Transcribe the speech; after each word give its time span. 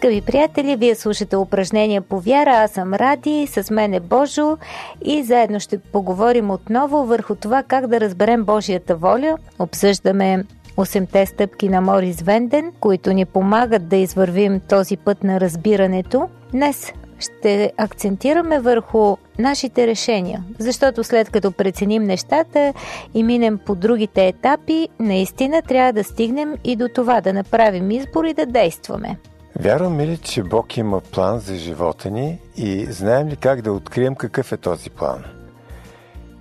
Скъпи 0.00 0.20
приятели, 0.20 0.76
вие 0.76 0.94
слушате 0.94 1.36
упражнения 1.36 2.02
по 2.02 2.20
вяра, 2.20 2.50
аз 2.50 2.70
съм 2.70 2.94
Ради, 2.94 3.46
с 3.46 3.70
мен 3.70 3.94
е 3.94 4.00
Божо 4.00 4.58
и 5.04 5.22
заедно 5.22 5.60
ще 5.60 5.78
поговорим 5.78 6.50
отново 6.50 7.06
върху 7.06 7.34
това 7.34 7.62
как 7.62 7.86
да 7.86 8.00
разберем 8.00 8.44
Божията 8.44 8.96
воля. 8.96 9.38
Обсъждаме 9.58 10.44
8-те 10.76 11.26
стъпки 11.26 11.68
на 11.68 11.80
Морис 11.80 12.22
Венден, 12.22 12.72
които 12.80 13.12
ни 13.12 13.24
помагат 13.24 13.88
да 13.88 13.96
извървим 13.96 14.60
този 14.68 14.96
път 14.96 15.24
на 15.24 15.40
разбирането. 15.40 16.28
Днес 16.52 16.92
ще 17.18 17.72
акцентираме 17.76 18.60
върху 18.60 19.16
нашите 19.38 19.86
решения, 19.86 20.44
защото 20.58 21.04
след 21.04 21.30
като 21.30 21.52
преценим 21.52 22.02
нещата 22.02 22.74
и 23.14 23.22
минем 23.22 23.58
по 23.66 23.74
другите 23.74 24.26
етапи, 24.26 24.88
наистина 25.00 25.62
трябва 25.62 25.92
да 25.92 26.04
стигнем 26.04 26.54
и 26.64 26.76
до 26.76 26.88
това 26.94 27.20
да 27.20 27.32
направим 27.32 27.90
избор 27.90 28.24
и 28.24 28.34
да 28.34 28.46
действаме. 28.46 29.16
Вярваме 29.58 30.06
ли, 30.06 30.18
че 30.18 30.42
Бог 30.42 30.76
има 30.76 31.00
план 31.00 31.38
за 31.38 31.54
живота 31.54 32.10
ни 32.10 32.38
и 32.56 32.84
знаем 32.84 33.28
ли 33.28 33.36
как 33.36 33.62
да 33.62 33.72
открием 33.72 34.14
какъв 34.14 34.52
е 34.52 34.56
този 34.56 34.90
план? 34.90 35.24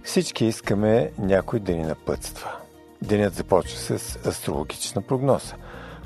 Всички 0.04 0.46
искаме 0.46 1.12
някой 1.20 1.60
да 1.60 1.72
ни 1.72 1.84
напътства. 1.84 2.52
Денят 3.02 3.34
започва 3.34 3.78
с 3.78 4.20
астрологична 4.28 5.02
прогноза. 5.02 5.56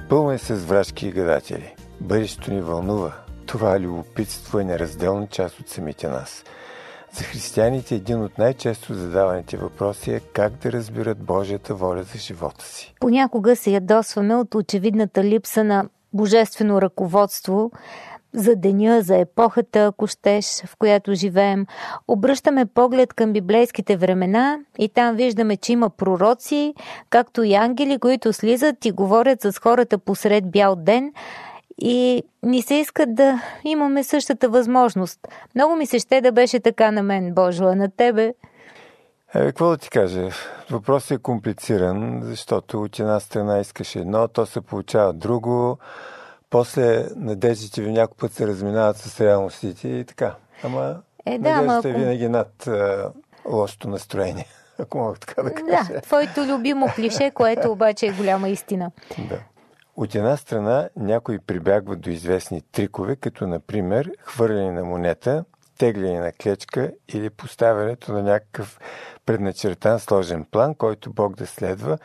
Пълно 0.09 0.31
е 0.31 0.37
с 0.37 0.55
врачки 0.55 1.07
и 1.07 1.11
гадатели. 1.11 1.75
Бъдещето 2.01 2.53
ни 2.53 2.61
вълнува. 2.61 3.13
Това 3.45 3.79
любопитство 3.79 4.59
е 4.59 4.63
неразделна 4.63 5.27
част 5.27 5.59
от 5.59 5.69
самите 5.69 6.07
нас. 6.07 6.43
За 7.13 7.23
християните 7.23 7.95
един 7.95 8.23
от 8.23 8.37
най-често 8.37 8.93
задаваните 8.93 9.57
въпроси 9.57 10.11
е 10.11 10.19
как 10.19 10.53
да 10.53 10.71
разбират 10.71 11.17
Божията 11.17 11.75
воля 11.75 12.03
за 12.03 12.19
живота 12.19 12.65
си. 12.65 12.93
Понякога 12.99 13.55
се 13.55 13.71
ядосваме 13.71 14.35
от 14.35 14.55
очевидната 14.55 15.23
липса 15.23 15.63
на 15.63 15.89
божествено 16.13 16.81
ръководство 16.81 17.71
за 18.33 18.55
деня, 18.55 19.01
за 19.01 19.17
епохата, 19.17 19.85
ако 19.85 20.07
щеш, 20.07 20.61
в 20.65 20.75
която 20.77 21.13
живеем. 21.13 21.65
Обръщаме 22.07 22.65
поглед 22.65 23.13
към 23.13 23.33
библейските 23.33 23.97
времена 23.97 24.59
и 24.79 24.89
там 24.89 25.15
виждаме, 25.15 25.57
че 25.57 25.73
има 25.73 25.89
пророци, 25.89 26.73
както 27.09 27.43
и 27.43 27.53
ангели, 27.53 27.99
които 27.99 28.33
слизат 28.33 28.85
и 28.85 28.91
говорят 28.91 29.41
с 29.41 29.59
хората 29.59 29.97
посред 29.97 30.51
бял 30.51 30.75
ден 30.75 31.13
и 31.81 32.23
ни 32.43 32.61
се 32.61 32.75
искат 32.75 33.15
да 33.15 33.41
имаме 33.63 34.03
същата 34.03 34.49
възможност. 34.49 35.27
Много 35.55 35.75
ми 35.75 35.85
се 35.85 35.99
ще 35.99 36.21
да 36.21 36.31
беше 36.31 36.59
така 36.59 36.91
на 36.91 37.03
мен, 37.03 37.33
Божо, 37.33 37.63
а 37.63 37.75
на 37.75 37.91
тебе– 37.91 38.33
е, 39.35 39.45
какво 39.45 39.69
да 39.69 39.77
ти 39.77 39.89
кажа? 39.89 40.29
Въпросът 40.69 41.11
е 41.11 41.21
комплициран, 41.21 42.21
защото 42.23 42.83
от 42.83 42.99
една 42.99 43.19
страна 43.19 43.59
искаш 43.59 43.95
едно, 43.95 44.27
то 44.27 44.45
се 44.45 44.61
получава 44.61 45.13
друго, 45.13 45.77
после 46.49 47.05
надеждите 47.15 47.81
ви 47.81 47.91
някой 47.91 48.17
път 48.17 48.33
се 48.33 48.47
разминават 48.47 48.97
с 48.97 49.21
реалностите 49.21 49.87
и 49.87 50.05
така. 50.05 50.35
Ама 50.63 51.01
е, 51.25 51.39
да, 51.39 51.55
надеждата 51.55 51.89
е 51.89 51.93
винаги 51.93 52.27
над 52.27 52.67
а, 52.67 53.11
лошото 53.45 53.89
настроение, 53.89 54.47
ако 54.79 54.97
мога 54.97 55.15
така 55.19 55.43
да 55.43 55.53
кажа. 55.53 55.93
Да, 55.93 56.01
твоето 56.01 56.41
любимо 56.41 56.89
клише, 56.95 57.31
което 57.31 57.71
обаче 57.71 58.07
е 58.07 58.11
голяма 58.11 58.49
истина. 58.49 58.91
Да. 59.29 59.39
От 59.95 60.15
една 60.15 60.37
страна 60.37 60.89
някои 60.95 61.39
прибягват 61.39 62.01
до 62.01 62.09
известни 62.09 62.61
трикове, 62.71 63.15
като 63.15 63.47
например 63.47 64.11
хвърляне 64.19 64.71
на 64.71 64.83
монета, 64.83 65.45
тегляне 65.77 66.19
на 66.19 66.31
клечка 66.31 66.91
или 67.13 67.29
поставянето 67.29 68.13
на 68.13 68.23
някакъв 68.23 68.79
предначертан 69.25 69.99
сложен 69.99 70.45
план, 70.51 70.75
който 70.75 71.13
Бог 71.13 71.35
да 71.35 71.47
следва, 71.47 71.97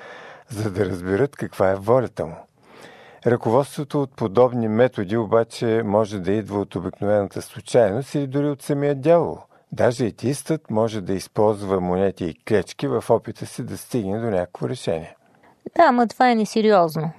за 0.49 0.71
да 0.71 0.87
разберат 0.87 1.37
каква 1.37 1.71
е 1.71 1.77
волята 1.77 2.27
му. 2.27 2.37
Ръководството 3.27 4.03
от 4.03 4.17
подобни 4.17 4.69
методи 4.69 5.17
обаче 5.17 5.83
може 5.85 6.19
да 6.19 6.33
идва 6.33 6.61
от 6.61 6.75
обикновената 6.75 7.43
случайност 7.43 8.15
или 8.15 8.27
дори 8.27 8.49
от 8.49 8.63
самия 8.63 8.95
дявол. 8.95 9.39
Даже 9.73 10.07
етистът 10.07 10.71
може 10.71 11.01
да 11.01 11.13
използва 11.13 11.81
монети 11.81 12.25
и 12.25 12.45
клечки 12.49 12.87
в 12.87 13.05
опита 13.09 13.47
си 13.47 13.63
да 13.63 13.79
стигне 13.79 14.21
до 14.21 14.31
някакво 14.31 14.69
решение. 14.69 15.17
Да, 15.77 15.93
но 15.93 16.09
това 16.09 16.31
е 16.31 16.35
несериозно. 16.35 17.11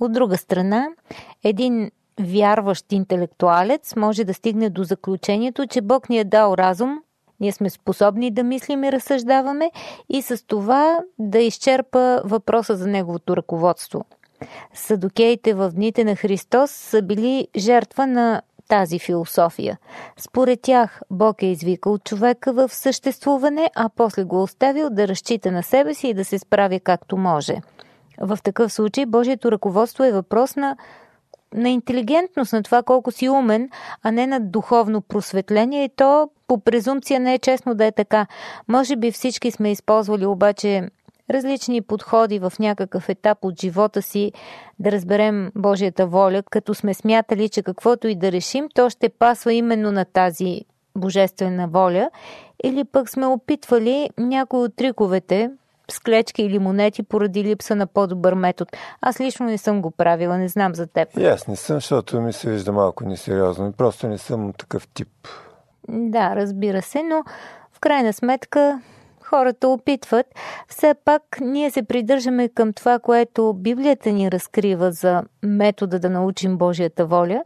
От 0.00 0.12
друга 0.12 0.36
страна, 0.36 0.88
един 1.44 1.90
вярващ 2.20 2.92
интелектуалец 2.92 3.96
може 3.96 4.24
да 4.24 4.34
стигне 4.34 4.70
до 4.70 4.84
заключението, 4.84 5.66
че 5.66 5.80
Бог 5.80 6.08
ни 6.08 6.18
е 6.18 6.24
дал 6.24 6.54
разум, 6.54 7.02
ние 7.40 7.52
сме 7.52 7.70
способни 7.70 8.30
да 8.30 8.42
мислим 8.42 8.84
и 8.84 8.92
разсъждаваме 8.92 9.70
и 10.08 10.22
с 10.22 10.46
това 10.46 10.98
да 11.18 11.38
изчерпа 11.38 12.22
въпроса 12.24 12.76
за 12.76 12.86
неговото 12.86 13.36
ръководство. 13.36 14.04
Садокеите 14.74 15.54
в 15.54 15.70
дните 15.70 16.04
на 16.04 16.16
Христос 16.16 16.70
са 16.70 17.02
били 17.02 17.48
жертва 17.56 18.06
на 18.06 18.42
тази 18.68 18.98
философия. 18.98 19.78
Според 20.16 20.62
тях 20.62 21.00
Бог 21.10 21.42
е 21.42 21.46
извикал 21.46 21.98
човека 21.98 22.52
в 22.52 22.68
съществуване, 22.68 23.70
а 23.76 23.88
после 23.96 24.24
го 24.24 24.42
оставил 24.42 24.90
да 24.90 25.08
разчита 25.08 25.52
на 25.52 25.62
себе 25.62 25.94
си 25.94 26.08
и 26.08 26.14
да 26.14 26.24
се 26.24 26.38
справя 26.38 26.80
както 26.80 27.16
може. 27.16 27.56
В 28.18 28.38
такъв 28.42 28.72
случай 28.72 29.06
Божието 29.06 29.52
ръководство 29.52 30.04
е 30.04 30.12
въпрос 30.12 30.56
на 30.56 30.76
на 31.54 31.70
интелигентност, 31.70 32.52
на 32.52 32.62
това 32.62 32.82
колко 32.82 33.10
си 33.10 33.28
умен, 33.28 33.70
а 34.02 34.10
не 34.10 34.26
на 34.26 34.40
духовно 34.40 35.00
просветление 35.00 35.84
и 35.84 35.88
то 35.96 36.28
по 36.46 36.58
презумпция 36.58 37.20
не 37.20 37.34
е 37.34 37.38
честно 37.38 37.74
да 37.74 37.84
е 37.84 37.92
така. 37.92 38.26
Може 38.68 38.96
би 38.96 39.12
всички 39.12 39.50
сме 39.50 39.70
използвали 39.70 40.26
обаче 40.26 40.88
различни 41.30 41.82
подходи 41.82 42.38
в 42.38 42.52
някакъв 42.60 43.08
етап 43.08 43.38
от 43.42 43.60
живота 43.60 44.02
си 44.02 44.32
да 44.78 44.92
разберем 44.92 45.50
Божията 45.54 46.06
воля, 46.06 46.42
като 46.50 46.74
сме 46.74 46.94
смятали, 46.94 47.48
че 47.48 47.62
каквото 47.62 48.08
и 48.08 48.14
да 48.14 48.32
решим, 48.32 48.68
то 48.74 48.90
ще 48.90 49.08
пасва 49.08 49.52
именно 49.52 49.92
на 49.92 50.04
тази 50.04 50.60
божествена 50.96 51.68
воля, 51.68 52.10
или 52.64 52.84
пък 52.84 53.10
сме 53.10 53.26
опитвали 53.26 54.10
някои 54.18 54.60
от 54.60 54.76
триковете, 54.76 55.50
с 55.90 56.00
клечки 56.00 56.42
или 56.42 56.58
монети 56.58 57.02
поради 57.02 57.44
липса 57.44 57.76
на 57.76 57.86
по-добър 57.86 58.34
метод. 58.34 58.70
Аз 59.00 59.20
лично 59.20 59.46
не 59.46 59.58
съм 59.58 59.82
го 59.82 59.90
правила, 59.90 60.38
не 60.38 60.48
знам 60.48 60.74
за 60.74 60.86
теб. 60.86 61.08
И 61.18 61.26
аз 61.26 61.48
не 61.48 61.56
съм, 61.56 61.76
защото 61.76 62.20
ми 62.20 62.32
се 62.32 62.50
вижда 62.50 62.72
малко 62.72 63.04
несериозно. 63.04 63.72
Просто 63.72 64.08
не 64.08 64.18
съм 64.18 64.52
такъв 64.52 64.88
тип. 64.88 65.08
Да, 65.88 66.36
разбира 66.36 66.82
се, 66.82 67.02
но 67.02 67.24
в 67.72 67.80
крайна 67.80 68.12
сметка 68.12 68.80
хората 69.24 69.68
опитват. 69.68 70.26
Все 70.68 70.94
пак 71.04 71.22
ние 71.40 71.70
се 71.70 71.82
придържаме 71.82 72.48
към 72.48 72.72
това, 72.72 72.98
което 72.98 73.54
Библията 73.54 74.10
ни 74.10 74.30
разкрива 74.30 74.92
за 74.92 75.22
метода 75.42 75.98
да 75.98 76.10
научим 76.10 76.58
Божията 76.58 77.06
воля, 77.06 77.44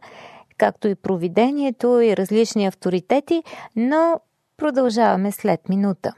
както 0.58 0.88
и 0.88 0.94
провидението 0.94 2.00
и 2.00 2.16
различни 2.16 2.66
авторитети, 2.66 3.42
но 3.76 4.20
продължаваме 4.56 5.32
след 5.32 5.68
минута. 5.68 6.12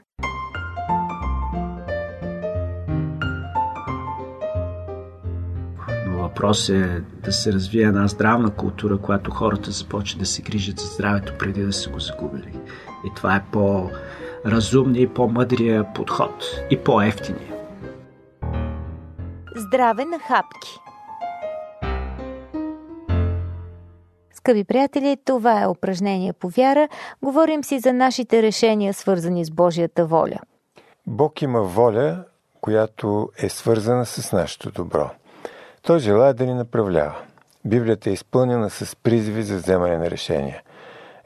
Въпрос 6.31 6.69
е 6.69 7.01
да 7.23 7.31
се 7.31 7.53
развие 7.53 7.83
една 7.83 8.07
здравна 8.07 8.49
култура, 8.49 8.97
която 8.97 9.31
хората 9.31 9.71
започват 9.71 10.19
да 10.19 10.25
се 10.25 10.41
грижат 10.41 10.79
за 10.79 10.87
здравето 10.87 11.33
преди 11.39 11.63
да 11.63 11.73
са 11.73 11.89
го 11.89 11.99
загубили. 11.99 12.59
И 13.05 13.13
това 13.15 13.35
е 13.35 13.43
по-разумния 13.51 15.01
и 15.01 15.07
по-мъдрия 15.07 15.93
подход 15.93 16.45
и 16.69 16.77
по-ефтиния. 16.77 17.53
Здраве 19.55 20.05
на 20.05 20.19
хапки! 20.19 20.79
Скъпи 24.33 24.63
приятели, 24.63 25.17
това 25.25 25.61
е 25.61 25.67
упражнение 25.67 26.33
по 26.33 26.49
вяра. 26.49 26.87
Говорим 27.21 27.63
си 27.63 27.79
за 27.79 27.93
нашите 27.93 28.41
решения, 28.41 28.93
свързани 28.93 29.45
с 29.45 29.51
Божията 29.51 30.05
воля. 30.05 30.39
Бог 31.07 31.41
има 31.41 31.61
воля, 31.61 32.23
която 32.61 33.29
е 33.37 33.49
свързана 33.49 34.05
с 34.05 34.31
нашето 34.31 34.71
добро– 34.71 35.09
той 35.81 35.99
желая 35.99 36.33
да 36.33 36.45
ни 36.45 36.53
направлява. 36.53 37.15
Библията 37.65 38.09
е 38.09 38.13
изпълнена 38.13 38.69
с 38.69 38.95
призиви 38.95 39.43
за 39.43 39.55
вземане 39.57 39.97
на 39.97 40.11
решения. 40.11 40.61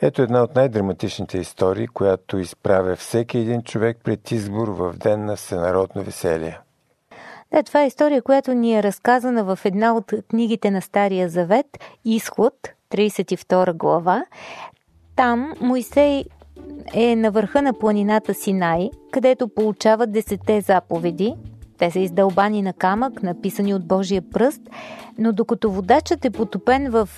Ето 0.01 0.21
една 0.21 0.43
от 0.43 0.55
най-драматичните 0.55 1.37
истории, 1.37 1.87
която 1.87 2.37
изправя 2.37 2.95
всеки 2.95 3.37
един 3.37 3.61
човек 3.61 3.97
пред 4.03 4.31
избор 4.31 4.67
в 4.67 4.93
ден 4.97 5.25
на 5.25 5.35
всенародно 5.35 6.03
веселие. 6.03 6.59
Да, 7.51 7.63
това 7.63 7.83
е 7.83 7.87
история, 7.87 8.21
която 8.21 8.53
ни 8.53 8.75
е 8.75 8.83
разказана 8.83 9.43
в 9.43 9.59
една 9.65 9.95
от 9.95 10.13
книгите 10.29 10.71
на 10.71 10.81
Стария 10.81 11.29
Завет, 11.29 11.65
Изход, 12.05 12.53
32 12.91 13.73
глава. 13.73 14.25
Там 15.15 15.53
Моисей 15.61 16.23
е 16.93 17.15
на 17.15 17.31
върха 17.31 17.61
на 17.61 17.73
планината 17.73 18.33
Синай, 18.33 18.89
където 19.11 19.47
получават 19.47 20.11
десете 20.11 20.61
заповеди. 20.61 21.35
Те 21.77 21.91
са 21.91 21.99
издълбани 21.99 22.61
на 22.61 22.73
камък, 22.73 23.23
написани 23.23 23.73
от 23.73 23.87
Божия 23.87 24.21
пръст, 24.21 24.61
но 25.17 25.33
докато 25.33 25.71
водачът 25.71 26.25
е 26.25 26.29
потопен 26.29 26.89
в 26.89 27.09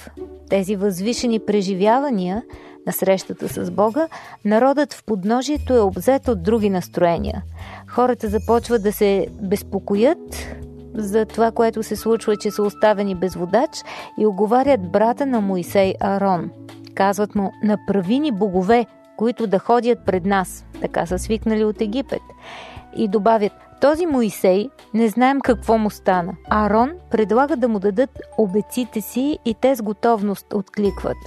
тези 0.50 0.76
възвишени 0.76 1.40
преживявания 1.40 2.44
на 2.88 2.94
срещата 2.94 3.48
с 3.50 3.72
Бога, 3.72 4.08
народът 4.46 4.94
в 4.94 5.04
подножието 5.04 5.74
е 5.74 5.80
обзет 5.82 6.28
от 6.28 6.44
други 6.44 6.70
настроения. 6.70 7.44
Хората 7.88 8.30
започват 8.30 8.84
да 8.84 8.94
се 8.94 9.28
безпокоят 9.42 10.48
за 10.94 11.26
това, 11.26 11.52
което 11.52 11.84
се 11.84 11.96
случва, 11.96 12.38
че 12.38 12.52
са 12.52 12.64
оставени 12.64 13.16
без 13.16 13.36
водач 13.36 13.70
и 14.20 14.26
оговарят 14.26 14.92
брата 14.92 15.26
на 15.26 15.42
Моисей 15.42 15.94
Арон. 16.00 16.52
Казват 16.96 17.36
му, 17.36 17.52
направи 17.64 18.20
ни 18.20 18.32
богове, 18.32 18.86
които 19.18 19.48
да 19.48 19.60
ходят 19.60 20.00
пред 20.06 20.26
нас. 20.26 20.66
Така 20.82 21.06
са 21.06 21.20
свикнали 21.20 21.64
от 21.64 21.82
Египет. 21.82 22.22
И 22.96 23.08
добавят, 23.08 23.54
този 23.82 24.06
Моисей 24.06 24.70
не 24.94 25.10
знаем 25.10 25.42
какво 25.42 25.78
му 25.78 25.90
стана. 25.90 26.34
Арон 26.50 26.92
предлага 27.12 27.56
да 27.58 27.68
му 27.68 27.80
дадат 27.80 28.10
обеците 28.38 29.02
си 29.02 29.38
и 29.46 29.56
те 29.62 29.76
с 29.76 29.82
готовност 29.82 30.54
откликват. 30.54 31.18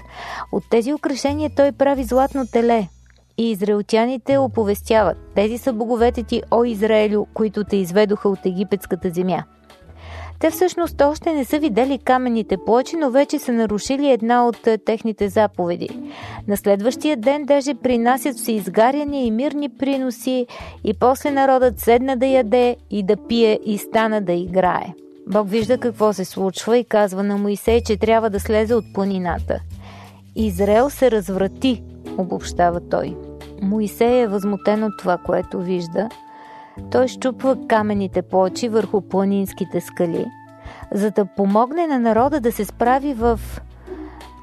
От 0.52 0.64
тези 0.70 0.94
украшения 0.94 1.50
той 1.56 1.72
прави 1.72 2.04
златно 2.04 2.46
теле. 2.52 2.88
И 3.38 3.50
израелтяните 3.50 4.38
оповестяват, 4.38 5.16
тези 5.34 5.58
са 5.58 5.72
боговете 5.72 6.22
ти, 6.22 6.42
о 6.50 6.64
Израелю, 6.64 7.26
които 7.34 7.64
те 7.64 7.76
изведоха 7.76 8.28
от 8.28 8.46
египетската 8.46 9.10
земя. 9.10 9.44
Те 10.40 10.50
всъщност 10.50 11.00
още 11.00 11.32
не 11.32 11.44
са 11.44 11.58
видели 11.58 11.98
каменните 11.98 12.56
плочи, 12.66 12.96
но 12.96 13.10
вече 13.10 13.38
са 13.38 13.52
нарушили 13.52 14.10
една 14.10 14.48
от 14.48 14.66
е, 14.66 14.78
техните 14.78 15.28
заповеди. 15.28 15.88
На 16.48 16.56
следващия 16.56 17.16
ден 17.16 17.44
даже 17.44 17.74
принасят 17.74 18.38
си 18.38 18.52
изгаряни 18.52 19.26
и 19.26 19.30
мирни 19.30 19.68
приноси 19.68 20.46
и 20.84 20.94
после 21.00 21.30
народът 21.30 21.80
седна 21.80 22.16
да 22.16 22.26
яде 22.26 22.76
и 22.90 23.02
да 23.02 23.16
пие 23.16 23.60
и 23.64 23.78
стана 23.78 24.20
да 24.20 24.32
играе. 24.32 24.94
Бог 25.26 25.50
вижда 25.50 25.78
какво 25.78 26.12
се 26.12 26.24
случва 26.24 26.78
и 26.78 26.84
казва 26.84 27.22
на 27.22 27.36
Моисей, 27.36 27.80
че 27.80 27.96
трябва 27.96 28.30
да 28.30 28.40
слезе 28.40 28.74
от 28.74 28.84
планината. 28.94 29.60
Израел 30.36 30.90
се 30.90 31.10
разврати, 31.10 31.82
обобщава 32.18 32.80
той. 32.90 33.16
Моисей 33.62 34.20
е 34.20 34.26
възмутен 34.26 34.84
от 34.84 34.92
това, 34.98 35.16
което 35.16 35.60
вижда– 35.60 36.08
той 36.90 37.08
щупва 37.08 37.56
камените 37.68 38.22
плочи 38.22 38.68
върху 38.68 39.00
планинските 39.00 39.80
скали, 39.80 40.26
за 40.92 41.10
да 41.10 41.24
помогне 41.24 41.86
на 41.86 41.98
народа 41.98 42.40
да 42.40 42.52
се 42.52 42.64
справи 42.64 43.14
в 43.14 43.40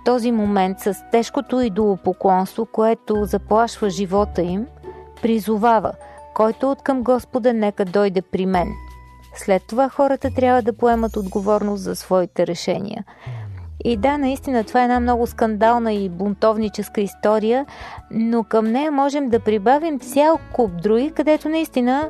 този 0.06 0.32
момент 0.32 0.80
с 0.80 0.96
тежкото 1.12 1.62
идолопоклонство, 1.62 2.66
което 2.66 3.26
заплашва 3.26 3.90
живота 3.90 4.42
им, 4.42 4.66
призовава, 5.22 5.94
който 6.36 6.72
от 6.72 6.82
към 6.82 7.04
Господа 7.04 7.54
нека 7.54 7.86
дойде 7.86 8.22
при 8.22 8.46
мен. 8.46 8.68
След 9.36 9.64
това 9.68 9.90
хората 9.90 10.32
трябва 10.32 10.62
да 10.62 10.74
поемат 10.74 11.18
отговорност 11.18 11.84
за 11.84 11.96
своите 11.96 12.48
решения. 12.48 13.04
И 13.86 13.98
да, 13.98 14.18
наистина 14.18 14.64
това 14.64 14.82
е 14.82 14.84
една 14.84 15.00
много 15.00 15.28
скандална 15.28 15.94
и 15.94 16.10
бунтовническа 16.10 17.02
история, 17.02 17.66
но 18.12 18.44
към 18.44 18.66
нея 18.66 18.92
можем 18.92 19.30
да 19.30 19.40
прибавим 19.40 20.00
цял 20.00 20.40
куп 20.54 20.72
други, 20.82 21.12
където 21.12 21.50
наистина 21.50 22.10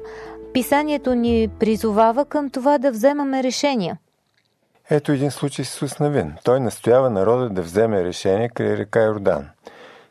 писанието 0.53 1.15
ни 1.15 1.49
призовава 1.59 2.25
към 2.25 2.49
това 2.49 2.77
да 2.77 2.91
вземаме 2.91 3.43
решения. 3.43 3.97
Ето 4.89 5.11
един 5.11 5.31
случай 5.31 5.65
с 5.65 5.69
Исус 5.69 5.99
Навин. 5.99 6.33
Той 6.43 6.59
настоява 6.59 7.09
народа 7.09 7.49
да 7.49 7.61
вземе 7.61 8.03
решение 8.03 8.49
край 8.49 8.77
река 8.77 9.03
Йордан. 9.03 9.49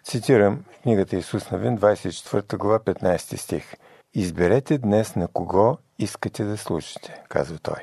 Цитирам 0.05 0.59
книгата 0.83 1.17
Исус 1.17 1.51
Навин, 1.51 1.79
24 1.79 2.57
глава, 2.57 2.79
15 2.79 3.37
стих. 3.37 3.75
Изберете 4.15 4.79
днес 4.79 5.17
на 5.17 5.29
кого 5.29 5.77
искате 5.99 6.45
да 6.45 6.57
слушате, 6.57 7.23
казва 7.29 7.59
той. 7.59 7.81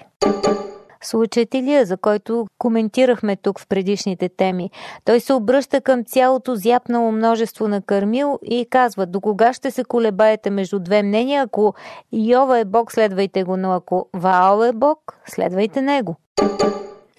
Случаят 1.03 1.53
Илия, 1.53 1.85
за 1.85 1.97
който 1.97 2.47
коментирахме 2.57 3.35
тук 3.35 3.59
в 3.59 3.67
предишните 3.67 4.29
теми. 4.29 4.69
Той 5.05 5.19
се 5.19 5.33
обръща 5.33 5.81
към 5.81 6.03
цялото 6.03 6.55
зяпнало 6.55 7.11
множество 7.11 7.67
на 7.67 7.81
Кармил 7.81 8.39
и 8.43 8.67
казва, 8.69 9.05
до 9.05 9.21
кога 9.21 9.53
ще 9.53 9.71
се 9.71 9.83
колебаете 9.83 10.49
между 10.49 10.79
две 10.79 11.03
мнения, 11.03 11.43
ако 11.43 11.73
Йова 12.11 12.59
е 12.59 12.65
Бог, 12.65 12.91
следвайте 12.91 13.43
го, 13.43 13.57
но 13.57 13.71
ако 13.71 14.09
Ваал 14.13 14.63
е 14.63 14.71
Бог, 14.71 14.99
следвайте 15.25 15.81
него. 15.81 16.15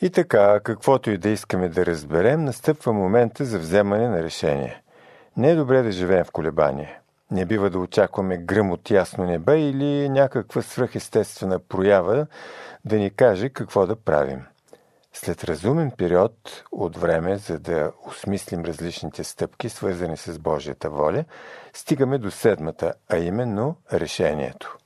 И 0.02 0.10
така, 0.10 0.60
каквото 0.60 1.10
и 1.10 1.19
да 1.19 1.28
искаме 1.28 1.69
да 1.69 1.86
разберем, 1.86 2.44
настъпва 2.44 2.92
момента 2.92 3.44
за 3.44 3.58
вземане 3.58 4.08
на 4.08 4.22
решение. 4.22 4.82
Не 5.36 5.50
е 5.50 5.54
добре 5.54 5.82
да 5.82 5.92
живеем 5.92 6.25
в 6.25 6.31
колебание. 6.31 7.00
Не 7.31 7.44
бива 7.44 7.71
да 7.71 7.79
очакваме 7.79 8.38
гръм 8.38 8.71
от 8.71 8.91
ясно 8.91 9.25
небе 9.25 9.61
или 9.61 10.09
някаква 10.09 10.62
свръхестествена 10.62 11.59
проява 11.59 12.26
да 12.85 12.97
ни 12.97 13.11
каже 13.11 13.49
какво 13.49 13.87
да 13.87 13.97
правим. 13.97 14.47
След 15.12 15.44
разумен 15.44 15.91
период 15.91 16.65
от 16.73 16.97
време, 16.97 17.37
за 17.37 17.59
да 17.59 17.93
осмислим 18.06 18.65
различните 18.65 19.25
стъпки, 19.25 19.69
свързани 19.69 20.17
с 20.17 20.38
Божията 20.38 20.91
воля, 20.91 21.25
стигаме 21.73 22.19
до 22.19 22.31
седмата, 22.31 22.94
а 23.09 23.17
именно 23.17 23.77
решението. 23.93 24.79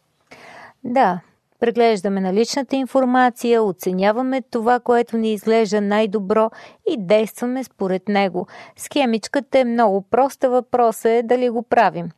Да, 0.84 1.20
преглеждаме 1.60 2.20
наличната 2.20 2.76
информация, 2.76 3.62
оценяваме 3.62 4.42
това, 4.42 4.80
което 4.80 5.16
ни 5.16 5.32
изглежда 5.32 5.80
най-добро 5.80 6.50
и 6.90 6.96
действаме 6.98 7.64
според 7.64 8.08
него. 8.08 8.46
Схемичката 8.76 9.58
е 9.58 9.64
много 9.64 10.02
проста, 10.02 10.50
въпросът 10.50 11.06
е 11.06 11.22
дали 11.22 11.48
го 11.50 11.62
правим. 11.62 12.08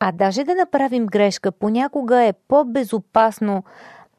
А 0.00 0.12
даже 0.12 0.44
да 0.44 0.54
направим 0.54 1.06
грешка, 1.06 1.52
понякога 1.52 2.22
е 2.22 2.32
по-безопасно 2.48 3.62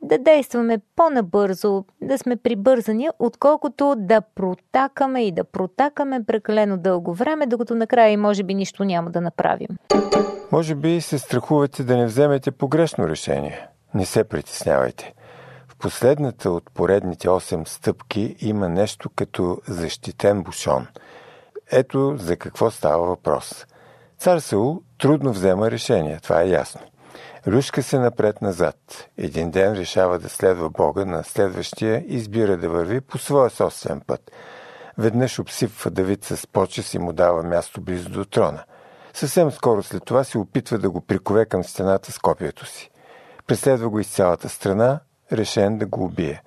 да 0.01 0.18
действаме 0.18 0.77
по-набързо, 0.95 1.86
да 2.01 2.18
сме 2.18 2.36
прибързани, 2.36 3.09
отколкото 3.19 3.95
да 3.98 4.21
протакаме 4.21 5.24
и 5.24 5.31
да 5.31 5.44
протакаме 5.44 6.24
прекалено 6.24 6.77
дълго 6.77 7.13
време, 7.13 7.45
докато 7.45 7.75
накрая 7.75 8.18
може 8.18 8.44
би 8.44 8.54
нищо 8.54 8.83
няма 8.83 9.09
да 9.09 9.21
направим. 9.21 9.68
Може 10.51 10.75
би 10.75 11.01
се 11.01 11.19
страхувате 11.19 11.83
да 11.83 11.98
не 11.98 12.06
вземете 12.06 12.51
погрешно 12.51 13.07
решение. 13.07 13.68
Не 13.94 14.06
се 14.06 14.24
притеснявайте. 14.24 15.13
В 15.68 15.75
последната 15.75 16.51
от 16.51 16.72
поредните 16.74 17.28
8 17.28 17.68
стъпки 17.68 18.36
има 18.39 18.69
нещо 18.69 19.10
като 19.16 19.62
защитен 19.68 20.44
бушон. 20.44 20.88
Ето 21.72 22.16
за 22.18 22.38
какво 22.38 22.72
става 22.72 23.07
въпрос. 23.07 23.66
Цар 24.18 24.39
Саул 24.39 24.81
трудно 24.97 25.31
взема 25.31 25.71
решение, 25.71 26.19
това 26.23 26.42
е 26.42 26.50
ясно. 26.50 26.81
Рушка 27.47 27.83
се 27.83 28.00
напред-назад. 28.00 29.09
Един 29.18 29.52
ден 29.52 29.73
решава 29.73 30.19
да 30.19 30.30
следва 30.30 30.69
Бога, 30.69 31.06
на 31.06 31.23
следващия 31.23 32.04
избира 32.07 32.57
да 32.57 32.69
върви 32.69 33.02
по 33.02 33.18
своя 33.18 33.50
собствен 33.50 34.02
път. 34.07 34.31
Веднъж 34.97 35.40
обсипва 35.40 35.92
Давид 35.92 36.26
с 36.26 36.47
почес 36.47 36.94
и 36.94 37.00
му 37.00 37.14
дава 37.14 37.44
място 37.44 37.81
близо 37.81 38.09
до 38.09 38.26
трона. 38.26 38.64
Съвсем 39.14 39.52
скоро 39.52 39.83
след 39.83 40.06
това 40.06 40.23
се 40.23 40.38
опитва 40.38 40.78
да 40.78 40.90
го 40.90 41.02
прикове 41.02 41.45
към 41.45 41.64
стената 41.64 42.11
с 42.11 42.19
копието 42.19 42.66
си. 42.66 42.92
Преследва 43.47 43.89
го 43.89 43.99
из 43.99 44.07
цялата 44.07 44.49
страна, 44.49 44.99
решен 45.31 45.77
да 45.77 45.85
го 45.85 46.04
убие. 46.04 46.44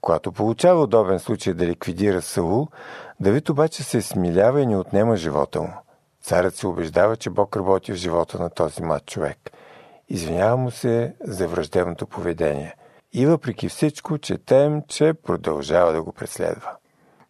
Когато 0.00 0.32
получава 0.32 0.82
удобен 0.82 1.18
случай 1.18 1.54
да 1.54 1.66
ликвидира 1.66 2.22
Саул, 2.22 2.68
Давид 3.20 3.48
обаче 3.48 3.82
се 3.82 4.02
смилява 4.02 4.60
и 4.60 4.66
не 4.66 4.76
отнема 4.76 5.16
живота 5.16 5.60
му. 5.60 5.72
Царят 6.22 6.54
се 6.54 6.66
убеждава, 6.66 7.16
че 7.16 7.30
Бог 7.30 7.56
работи 7.56 7.92
в 7.92 7.96
живота 7.96 8.38
на 8.38 8.50
този 8.50 8.82
млад 8.82 9.06
човек– 9.06 9.38
Извинява 10.12 10.56
му 10.56 10.70
се 10.70 11.14
за 11.20 11.48
враждебното 11.48 12.06
поведение. 12.06 12.74
И 13.12 13.26
въпреки 13.26 13.68
всичко, 13.68 14.18
четем, 14.18 14.82
че 14.88 15.12
продължава 15.14 15.92
да 15.92 16.02
го 16.02 16.12
преследва. 16.12 16.76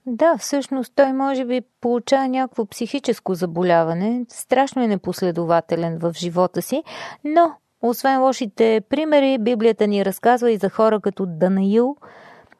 Да, 0.06 0.36
всъщност 0.38 0.92
той 0.96 1.12
може 1.12 1.44
би 1.44 1.60
получава 1.80 2.28
някакво 2.28 2.66
психическо 2.66 3.34
заболяване, 3.34 4.24
страшно 4.28 4.82
е 4.82 4.86
непоследователен 4.86 5.98
в 5.98 6.12
живота 6.16 6.62
си, 6.62 6.82
но 7.24 7.54
освен 7.82 8.22
лошите 8.22 8.82
примери, 8.88 9.38
Библията 9.40 9.86
ни 9.86 10.04
разказва 10.04 10.50
и 10.50 10.56
за 10.56 10.70
хора 10.70 11.00
като 11.00 11.26
Данаил, 11.26 11.96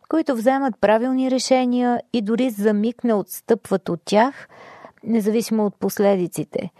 които 0.08 0.34
вземат 0.34 0.74
правилни 0.80 1.30
решения 1.30 2.00
и 2.12 2.22
дори 2.22 2.50
за 2.50 2.72
миг 2.72 3.04
не 3.04 3.14
отстъпват 3.14 3.88
от 3.88 4.00
тях, 4.04 4.48
независимо 5.04 5.66
от 5.66 5.74
последиците. 5.78 6.70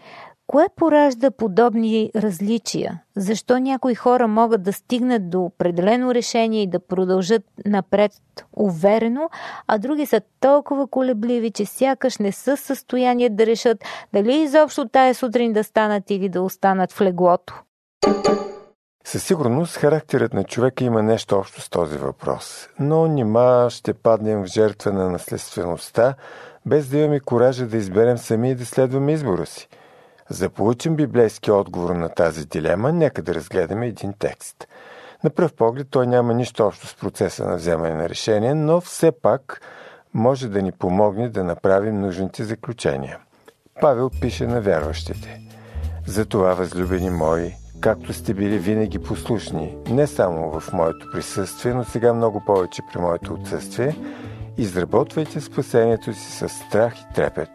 Кое 0.47 0.67
поражда 0.75 1.31
подобни 1.31 2.11
различия? 2.15 3.01
Защо 3.15 3.57
някои 3.57 3.95
хора 3.95 4.27
могат 4.27 4.63
да 4.63 4.73
стигнат 4.73 5.29
до 5.29 5.41
определено 5.41 6.13
решение 6.13 6.63
и 6.63 6.67
да 6.67 6.79
продължат 6.79 7.43
напред 7.65 8.11
уверено, 8.53 9.29
а 9.67 9.77
други 9.77 10.05
са 10.05 10.21
толкова 10.39 10.87
колебливи, 10.87 11.51
че 11.51 11.65
сякаш 11.65 12.17
не 12.17 12.31
са 12.31 12.55
в 12.55 12.59
състояние 12.59 13.29
да 13.29 13.45
решат 13.45 13.77
дали 14.13 14.35
изобщо 14.35 14.87
тая 14.87 15.15
сутрин 15.15 15.53
да 15.53 15.63
станат 15.63 16.09
или 16.09 16.29
да 16.29 16.41
останат 16.41 16.91
в 16.91 17.01
леглото? 17.01 17.63
Със 19.05 19.23
сигурност 19.23 19.77
характерът 19.77 20.33
на 20.33 20.43
човека 20.43 20.83
има 20.83 21.03
нещо 21.03 21.35
общо 21.35 21.61
с 21.61 21.69
този 21.69 21.97
въпрос, 21.97 22.69
но 22.79 23.07
нима 23.07 23.69
ще 23.69 23.93
паднем 23.93 24.43
в 24.43 24.45
жертва 24.45 24.91
на 24.91 25.09
наследствеността, 25.09 26.15
без 26.65 26.87
да 26.87 26.97
имаме 26.97 27.19
коража 27.19 27.65
да 27.65 27.77
изберем 27.77 28.17
сами 28.17 28.51
и 28.51 28.55
да 28.55 28.65
следваме 28.65 29.13
избора 29.13 29.45
си– 29.45 29.67
За 30.29 30.49
получим 30.49 30.95
библейски 30.95 31.51
отговор 31.51 31.95
на 31.95 32.09
тази 32.09 32.45
дилема, 32.45 32.91
нека 32.91 33.21
да 33.21 33.35
разгледаме 33.35 33.87
един 33.87 34.13
текст. 34.19 34.67
На 35.23 35.29
пръв 35.29 35.53
поглед 35.53 35.87
той 35.89 36.07
няма 36.07 36.33
нищо 36.33 36.63
общо 36.63 36.87
с 36.87 36.95
процеса 36.95 37.45
на 37.45 37.55
вземане 37.55 37.93
на 37.93 38.09
решение, 38.09 38.53
но 38.53 38.81
все 38.81 39.11
пак 39.11 39.61
може 40.13 40.47
да 40.47 40.61
ни 40.61 40.71
помогне 40.71 41.29
да 41.29 41.43
направим 41.43 41.99
нужните 41.99 42.43
заключения. 42.43 43.19
Павел 43.81 44.09
пише 44.21 44.47
на 44.47 44.61
вярващите. 44.61 45.41
Затова, 46.07 46.53
възлюбени 46.53 47.09
мои, 47.09 47.53
както 47.83 48.13
сте 48.13 48.33
били 48.33 48.57
винаги 48.57 48.99
послушни, 48.99 49.77
не 49.89 50.07
само 50.07 50.59
в 50.59 50.73
моето 50.73 51.07
присъствие, 51.13 51.73
но 51.73 51.83
сега 51.83 52.13
много 52.13 52.43
повече 52.45 52.81
при 52.93 53.01
моето 53.01 53.33
отсъствие, 53.33 53.95
изработвайте 54.57 55.41
спасението 55.41 56.13
си 56.13 56.31
с 56.31 56.49
страх 56.49 57.01
и 57.01 57.13
трепет, 57.15 57.49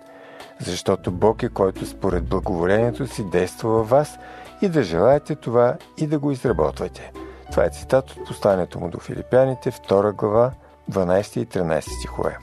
защото 0.60 1.12
Бог 1.12 1.42
е 1.42 1.48
който 1.48 1.86
според 1.86 2.24
благоволението 2.24 3.06
си 3.06 3.24
действа 3.30 3.70
във 3.70 3.88
вас 3.88 4.18
и 4.62 4.68
да 4.68 4.82
желаете 4.82 5.34
това 5.34 5.76
и 5.96 6.06
да 6.06 6.18
го 6.18 6.32
изработвате. 6.32 7.12
Това 7.50 7.64
е 7.64 7.70
цитат 7.70 8.10
от 8.10 8.26
посланието 8.26 8.80
му 8.80 8.90
до 8.90 8.98
филипяните, 8.98 9.70
2 9.70 10.12
глава, 10.12 10.52
12 10.90 11.38
и 11.38 11.46
13 11.46 11.98
стихове. 11.98 12.38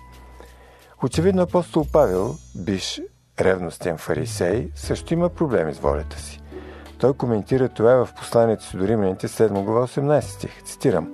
Очевидно 1.04 1.42
апостол 1.42 1.86
Павел, 1.92 2.36
биш 2.56 3.02
ревностен 3.40 3.98
фарисей, 3.98 4.70
също 4.76 5.14
има 5.14 5.30
проблеми 5.30 5.74
с 5.74 5.80
волята 5.80 6.20
си. 6.20 6.42
Той 6.98 7.14
коментира 7.14 7.70
това 7.70 8.06
в 8.06 8.14
посланието 8.14 8.64
си 8.64 8.78
до 8.78 8.88
римляните 8.88 9.28
7 9.28 9.64
глава 9.64 9.88
18 9.88 10.22
стих. 10.22 10.64
Цитирам. 10.64 11.08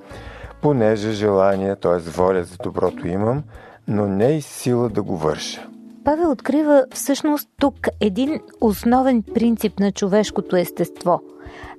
Понеже 0.62 1.12
желание, 1.12 1.76
т.е. 1.76 1.98
воля 1.98 2.44
за 2.44 2.58
доброто 2.64 3.08
имам, 3.08 3.44
но 3.88 4.08
не 4.08 4.32
и 4.32 4.42
сила 4.42 4.90
да 4.90 5.04
го 5.04 5.18
върша. 5.18 5.68
Павел 6.06 6.32
открива 6.32 6.86
всъщност 6.94 7.50
тук 7.60 7.88
един 8.00 8.40
основен 8.62 9.24
принцип 9.34 9.80
на 9.80 9.92
човешкото 9.92 10.56
естество– 10.56 11.22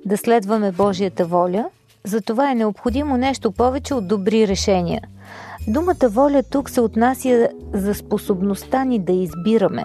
да 0.05 0.17
следваме 0.17 0.71
Божията 0.71 1.25
воля, 1.25 1.65
за 2.03 2.21
това 2.21 2.51
е 2.51 2.55
необходимо 2.55 3.17
нещо 3.17 3.51
повече 3.51 3.93
от 3.93 4.07
добри 4.07 4.47
решения. 4.47 5.01
Думата 5.67 6.09
воля 6.09 6.43
тук 6.43 6.69
се 6.69 6.81
отнася 6.81 7.49
за 7.73 7.95
способността 7.95 8.83
ни 8.83 8.99
да 8.99 9.13
избираме. 9.13 9.83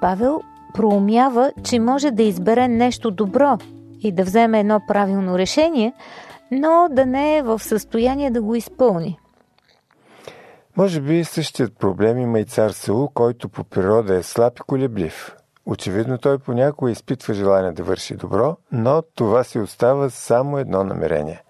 Павел 0.00 0.40
проумява, 0.74 1.52
че 1.64 1.78
може 1.78 2.10
да 2.10 2.22
избере 2.22 2.68
нещо 2.68 3.10
добро 3.10 3.58
и 4.00 4.12
да 4.12 4.24
вземе 4.24 4.60
едно 4.60 4.80
правилно 4.88 5.38
решение, 5.38 5.92
но 6.50 6.88
да 6.90 7.06
не 7.06 7.36
е 7.36 7.42
в 7.42 7.58
състояние 7.58 8.30
да 8.30 8.42
го 8.42 8.54
изпълни. 8.54 9.18
Може 10.76 11.00
би 11.00 11.24
същият 11.24 11.78
проблем 11.78 12.18
има 12.18 12.40
и 12.40 12.44
цар 12.44 12.70
Саул, 12.70 13.08
който 13.14 13.48
по 13.48 13.64
природа 13.64 14.14
е 14.14 14.22
слаб 14.22 14.58
и 14.58 14.62
колеблив. 14.62 15.36
Очевидно 15.66 16.18
той 16.18 16.38
понякога 16.38 16.90
изпитва 16.90 17.34
желание 17.34 17.72
да 17.72 17.82
върши 17.82 18.16
добро, 18.16 18.56
но 18.72 19.02
това 19.14 19.44
си 19.44 19.58
остава 19.58 20.10
само 20.10 20.58
едно 20.58 20.84
намерение. 20.84 21.42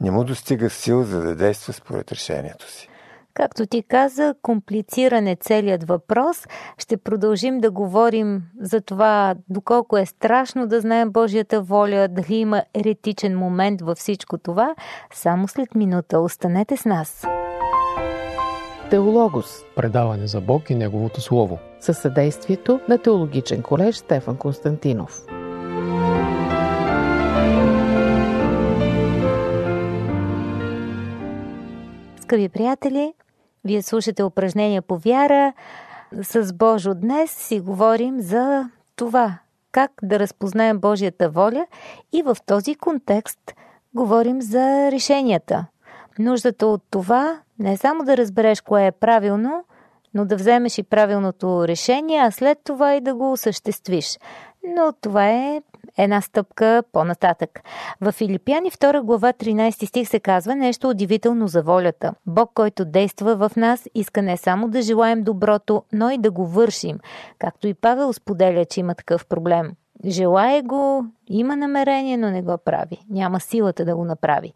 Не 0.00 0.10
му 0.10 0.24
достига 0.24 0.70
сил 0.70 1.02
за 1.02 1.22
да 1.22 1.34
действа 1.34 1.72
според 1.72 2.12
решението 2.12 2.70
си. 2.70 2.89
Както 3.34 3.66
ти 3.66 3.82
каза, 3.82 4.34
комплициран 4.42 5.26
е 5.26 5.36
целият 5.40 5.84
въпрос. 5.84 6.46
Ще 6.78 6.96
продължим 6.96 7.58
да 7.58 7.70
говорим 7.70 8.42
за 8.60 8.80
това 8.80 9.34
доколко 9.48 9.96
е 9.96 10.06
страшно 10.06 10.66
да 10.66 10.80
знаем 10.80 11.10
Божията 11.10 11.62
воля, 11.62 12.08
дали 12.10 12.34
има 12.34 12.62
еретичен 12.74 13.38
момент 13.38 13.80
във 13.80 13.98
всичко 13.98 14.38
това. 14.38 14.74
Само 15.12 15.48
след 15.48 15.74
минута 15.74 16.20
останете 16.20 16.76
с 16.76 16.84
нас. 16.84 17.26
Теологос. 18.90 19.64
Предаване 19.76 20.26
за 20.26 20.40
Бог 20.40 20.70
и 20.70 20.74
Неговото 20.74 21.20
Слово. 21.20 21.58
Със 21.80 21.98
съдействието 21.98 22.80
на 22.88 22.98
Теологичен 22.98 23.62
колеж 23.62 23.96
Стефан 23.96 24.36
Константинов. 24.36 25.39
Скъпи 32.30 32.48
приятели, 32.48 33.14
вие 33.64 33.82
слушате 33.82 34.22
упражнения 34.22 34.82
по 34.82 34.98
вяра. 34.98 35.52
С 36.22 36.52
Божо 36.52 36.94
днес 36.94 37.30
си 37.30 37.60
говорим 37.60 38.20
за 38.20 38.70
това, 38.96 39.38
как 39.72 39.90
да 40.02 40.18
разпознаем 40.18 40.78
Божията 40.78 41.30
воля 41.30 41.66
и 42.12 42.22
в 42.22 42.36
този 42.46 42.74
контекст 42.74 43.54
говорим 43.94 44.42
за 44.42 44.92
решенията. 44.92 45.66
Нуждата 46.18 46.66
от 46.66 46.82
това 46.90 47.40
не 47.58 47.72
е 47.72 47.76
само 47.76 48.04
да 48.04 48.16
разбереш 48.16 48.60
кое 48.60 48.86
е 48.86 48.92
правилно, 48.92 49.64
но 50.14 50.24
да 50.24 50.36
вземеш 50.36 50.78
и 50.78 50.82
правилното 50.82 51.68
решение, 51.68 52.20
а 52.20 52.30
след 52.30 52.58
това 52.64 52.94
и 52.94 53.00
да 53.00 53.14
го 53.14 53.32
осъществиш. 53.32 54.18
Но 54.76 54.92
това 55.00 55.30
е 55.30 55.62
една 55.98 56.20
стъпка 56.20 56.82
по-нататък. 56.92 57.60
В 58.00 58.12
Филипяни 58.12 58.70
2 58.70 59.02
глава 59.02 59.32
13 59.32 59.86
стих 59.86 60.08
се 60.08 60.20
казва 60.20 60.54
нещо 60.54 60.88
удивително 60.88 61.48
за 61.48 61.62
волята. 61.62 62.14
Бог, 62.26 62.50
който 62.54 62.84
действа 62.84 63.36
в 63.36 63.56
нас, 63.56 63.88
иска 63.94 64.22
не 64.22 64.36
само 64.36 64.68
да 64.68 64.82
желаем 64.82 65.22
доброто, 65.22 65.82
но 65.92 66.10
и 66.10 66.18
да 66.18 66.30
го 66.30 66.46
вършим. 66.46 66.98
Както 67.38 67.66
и 67.66 67.74
Павел 67.74 68.12
споделя, 68.12 68.64
че 68.64 68.80
има 68.80 68.94
такъв 68.94 69.26
проблем. 69.26 69.72
Желае 70.06 70.62
го, 70.62 71.04
има 71.26 71.56
намерение, 71.56 72.16
но 72.16 72.30
не 72.30 72.42
го 72.42 72.58
прави. 72.64 73.04
Няма 73.10 73.40
силата 73.40 73.84
да 73.84 73.96
го 73.96 74.04
направи. 74.04 74.52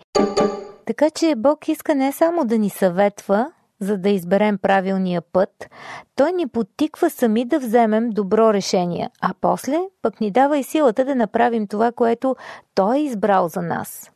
Така 0.87 1.11
че 1.11 1.35
Бог 1.37 1.69
иска 1.69 1.95
не 1.95 2.13
само 2.13 2.45
да 2.45 2.59
ни 2.59 2.71
съветва, 2.71 3.53
за 3.81 3.99
да 3.99 4.09
изберем 4.09 4.59
правилния 4.59 5.23
път, 5.33 5.71
той 6.17 6.33
ни 6.33 6.49
потиква 6.49 7.11
сами 7.11 7.45
да 7.45 7.59
вземем 7.59 8.11
добро 8.11 8.53
решение, 8.53 9.11
а 9.21 9.35
после 9.41 9.79
пък 10.03 10.21
ни 10.21 10.31
дава 10.31 10.59
и 10.59 10.63
силата 10.63 11.05
да 11.05 11.15
направим 11.15 11.67
това, 11.67 11.93
което 11.93 12.37
той 12.75 12.97
е 12.97 13.03
избрал 13.03 13.49
за 13.49 13.63
нас. 13.63 14.11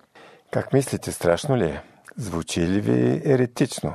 Как 0.51 0.73
мислите, 0.73 1.13
страшно 1.13 1.57
ли 1.57 1.65
е? 1.65 1.83
Звучи 2.17 2.67
ли 2.67 2.81
ви 2.81 3.23
еретично? 3.25 3.93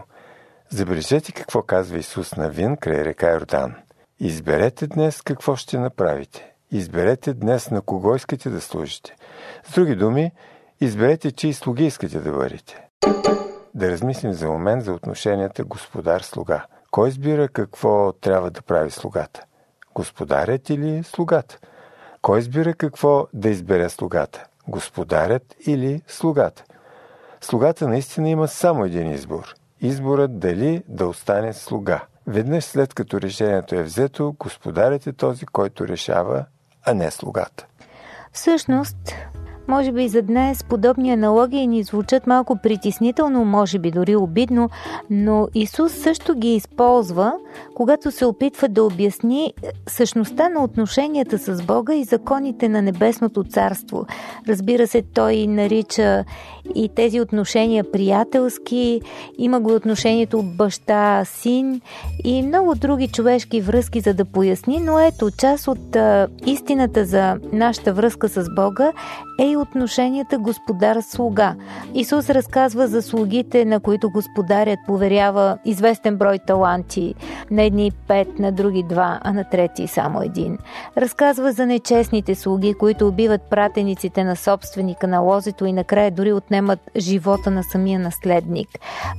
Забележете 0.70 1.32
какво 1.32 1.62
казва 1.62 1.98
Исус 1.98 2.36
на 2.36 2.50
Вин 2.50 2.78
край 2.78 3.06
река 3.06 3.32
Йордан. 3.32 3.76
Изберете 4.20 4.88
днес 4.88 5.22
какво 5.22 5.56
ще 5.56 5.78
направите. 5.78 6.52
Изберете 6.72 7.34
днес 7.34 7.72
на 7.72 7.82
кого 7.82 8.16
искате 8.16 8.50
да 8.50 8.62
служите. 8.62 9.16
С 9.64 9.74
други 9.74 9.96
думи, 9.96 10.32
изберете 10.82 11.32
чии 11.32 11.54
слуги 11.54 11.86
искате 11.86 12.20
да 12.20 12.32
бъдете 12.32 12.88
да 13.76 13.92
размислим 13.92 14.34
за 14.34 14.48
момент 14.48 14.84
за 14.84 14.94
отношенията 14.94 15.64
господар-слуга. 15.64 16.66
Кой 16.92 17.10
избира 17.10 17.48
какво 17.48 18.12
трябва 18.12 18.52
да 18.52 18.62
прави 18.62 18.92
слугата? 18.92 19.44
Господарят 19.96 20.70
или 20.70 21.04
слугата? 21.04 21.60
Кой 22.22 22.40
избира 22.40 22.74
какво 22.74 23.28
да 23.34 23.50
избере 23.50 23.90
слугата? 23.90 24.46
Господарят 24.68 25.56
или 25.68 26.02
слугата? 26.08 26.64
Слугата 27.42 27.88
наистина 27.88 28.30
има 28.30 28.48
само 28.48 28.86
един 28.86 29.12
избор. 29.12 29.56
Изборът 29.82 30.40
дали 30.40 30.84
да 30.88 31.08
остане 31.08 31.54
слуга. 31.54 32.02
Веднъж 32.28 32.64
след 32.64 32.94
като 32.94 33.22
решението 33.22 33.76
е 33.76 33.84
взето, 33.84 34.36
господарят 34.40 35.08
е 35.08 35.14
този, 35.14 35.46
който 35.46 35.88
решава, 35.88 36.46
а 36.86 36.94
не 36.94 37.12
слугата. 37.12 37.66
Всъщност, 38.32 38.98
може 39.68 39.92
би 39.92 40.08
за 40.08 40.22
днес 40.22 40.64
подобни 40.64 41.12
аналогии 41.12 41.68
ни 41.68 41.84
звучат 41.84 42.28
малко 42.28 42.58
притеснително, 42.64 43.46
може 43.46 43.80
би 43.80 43.92
дори 43.92 44.16
обидно, 44.16 44.70
но 45.10 45.48
Исус 45.54 45.94
също 45.94 46.36
ги 46.36 46.56
използва, 46.56 47.34
когато 47.76 48.12
се 48.12 48.26
опитва 48.26 48.68
да 48.68 48.84
обясни 48.84 49.54
същността 49.88 50.50
на 50.50 50.64
отношенията 50.64 51.38
с 51.38 51.64
Бога 51.64 51.94
и 51.94 52.04
законите 52.04 52.70
на 52.70 52.82
Небесното 52.82 53.44
царство. 53.44 54.06
Разбира 54.48 54.88
се, 54.88 55.02
той 55.14 55.48
нарича 55.48 56.24
и 56.76 56.90
тези 56.96 57.22
отношения 57.22 57.92
приятелски, 57.92 59.02
има 59.38 59.60
го 59.60 59.76
отношението 59.76 60.44
баща-син 60.44 61.82
и 62.24 62.42
много 62.42 62.76
други 62.76 63.08
човешки 63.08 63.62
връзки, 63.62 64.00
за 64.00 64.14
да 64.14 64.26
поясни, 64.26 64.80
но 64.80 65.00
ето, 65.00 65.32
част 65.32 65.68
от 65.68 65.96
а, 65.96 66.28
истината 66.46 67.06
за 67.06 67.36
нашата 67.54 67.94
връзка 67.94 68.30
с 68.30 68.46
Бога 68.56 68.92
е 69.40 69.53
и 69.54 69.58
отношенията 69.58 70.38
господар-слуга. 70.38 71.56
Исус 71.94 72.30
разказва 72.30 72.88
за 72.88 73.02
слугите, 73.02 73.66
на 73.66 73.80
които 73.80 74.10
господарят 74.10 74.80
поверява 74.88 75.58
известен 75.66 76.18
брой 76.18 76.40
таланти, 76.48 77.16
на 77.52 77.64
едни 77.64 77.92
пет, 78.08 78.40
на 78.40 78.52
други 78.52 78.84
два, 78.84 79.20
а 79.24 79.34
на 79.34 79.44
трети 79.44 79.88
само 79.88 80.22
един. 80.22 80.58
Разказва 80.98 81.52
за 81.52 81.66
нечестните 81.66 82.36
слуги, 82.36 82.74
които 82.74 83.08
убиват 83.08 83.42
пратениците 83.42 84.24
на 84.24 84.36
собственика 84.36 85.08
на 85.08 85.20
лозето 85.20 85.66
и 85.66 85.74
накрая 85.74 86.12
дори 86.12 86.34
отнемат 86.34 86.80
живота 86.98 87.52
на 87.52 87.64
самия 87.64 88.00
наследник. 88.00 88.68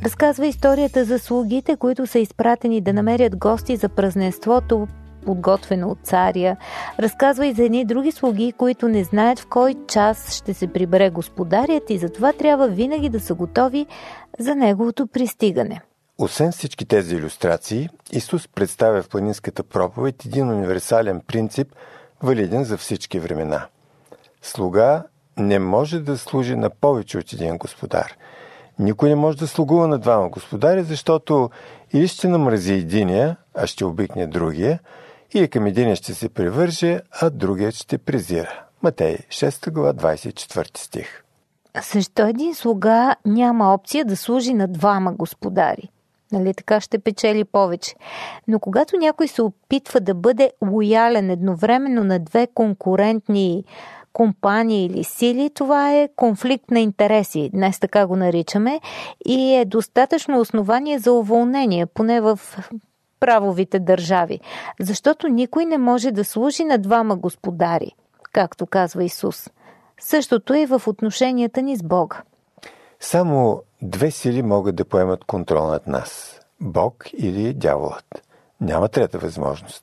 Разказва 0.05 0.47
историята 0.47 1.05
за 1.05 1.19
слугите, 1.19 1.77
които 1.77 2.07
са 2.07 2.19
изпратени 2.19 2.81
да 2.81 2.93
намерят 2.93 3.37
гости 3.37 3.77
за 3.77 3.89
празненството, 3.89 4.89
подготвено 5.25 5.89
от 5.89 5.99
царя. 6.03 6.57
Разказва 7.01 7.47
и 7.47 7.53
за 7.53 7.65
едни 7.65 7.85
други 7.85 8.13
слуги, 8.13 8.53
които 8.53 8.89
не 8.89 9.05
знаят 9.05 9.39
в 9.39 9.47
кой 9.47 9.75
час 9.89 10.37
ще 10.37 10.55
се 10.55 10.67
прибере 10.67 11.11
господарят 11.11 11.91
и 11.91 11.99
затова 11.99 12.33
трябва 12.33 12.69
винаги 12.69 13.09
да 13.09 13.21
са 13.21 13.35
готови 13.35 13.87
за 14.39 14.55
неговото 14.55 15.07
пристигане. 15.07 15.81
Освен 16.19 16.53
всички 16.53 16.85
тези 16.85 17.17
иллюстрации, 17.17 17.89
Исус 18.13 18.49
представя 18.49 19.03
в 19.03 19.09
планинската 19.09 19.63
проповед 19.63 20.25
един 20.25 20.51
универсален 20.51 21.21
принцип 21.21 21.69
валиден 22.23 22.65
за 22.65 22.77
всички 22.77 23.19
времена. 23.19 23.67
Слуга 24.43 25.03
не 25.37 25.59
може 25.59 26.01
да 26.01 26.19
служи 26.19 26.57
на 26.57 26.71
повече 26.71 27.19
от 27.19 27.33
един 27.33 27.59
господар. 27.59 28.17
Никой 28.79 29.09
не 29.09 29.15
може 29.15 29.39
да 29.39 29.47
слугува 29.47 29.89
на 29.89 29.99
двама 29.99 30.29
господари, 30.29 30.83
защото 30.83 31.51
или 31.93 32.09
ще 32.09 32.29
намрази 32.29 32.75
единия, 32.75 33.37
а 33.55 33.67
ще 33.67 33.85
обикне 33.85 34.27
другия, 34.27 34.79
или 35.35 35.49
към 35.49 35.67
единия 35.67 35.97
ще 35.97 36.15
се 36.15 36.29
привърже, 36.29 37.01
а 37.21 37.31
другият 37.31 37.75
ще 37.75 37.99
презира. 37.99 38.65
Матей, 38.83 39.17
6 39.29 39.71
глава, 39.71 39.95
24 39.95 40.79
стих. 40.79 41.23
Защо 41.93 42.27
един 42.27 42.55
слуга 42.55 43.17
няма 43.27 43.75
опция 43.75 44.05
да 44.05 44.17
служи 44.17 44.55
на 44.55 44.69
двама 44.69 45.13
господари? 45.13 45.89
Нали, 46.33 46.55
така 46.55 46.81
ще 46.81 46.99
печели 46.99 47.45
повече. 47.45 47.95
Но 48.49 48.59
когато 48.59 48.97
някой 48.97 49.29
се 49.29 49.43
опитва 49.43 50.01
да 50.01 50.15
бъде 50.15 50.51
лоялен 50.63 51.31
едновременно 51.31 52.05
на 52.05 52.19
две 52.19 52.47
конкурентни 52.55 53.65
компании 54.13 54.87
или 54.87 55.05
сили, 55.05 55.51
това 55.55 55.93
е 55.93 56.09
конфликт 56.17 56.71
на 56.71 56.81
интереси, 56.81 57.51
днес 57.55 57.81
така 57.81 58.07
го 58.07 58.17
наричаме, 58.17 58.81
и 59.27 59.55
е 59.55 59.65
достатъчно 59.65 60.41
основание 60.41 60.99
за 60.99 61.13
уволнение, 61.13 61.87
поне 61.87 62.21
в 62.21 62.41
правовите 63.25 63.79
държави. 63.79 64.41
Защото 64.81 65.29
никой 65.29 65.65
не 65.65 65.79
може 65.79 66.11
да 66.11 66.25
служи 66.25 66.65
на 66.65 66.79
двама 66.79 67.17
господари, 67.17 67.93
както 68.33 68.67
казва 68.67 69.05
Исус. 69.05 69.51
Същото 70.01 70.55
е 70.55 70.67
в 70.67 70.83
отношенията 70.87 71.63
ни 71.63 71.77
с 71.77 71.83
Бога. 71.83 72.23
Само 73.01 73.63
две 73.83 74.11
сили 74.11 74.43
могат 74.43 74.77
да 74.77 74.85
поемат 74.85 75.25
контрол 75.25 75.67
над 75.67 75.87
нас– 75.87 76.41
Бог 76.61 77.05
или 77.19 77.55
дяволът. 77.55 78.23
Няма 78.61 78.89
трета 78.89 79.19
възможност. 79.19 79.83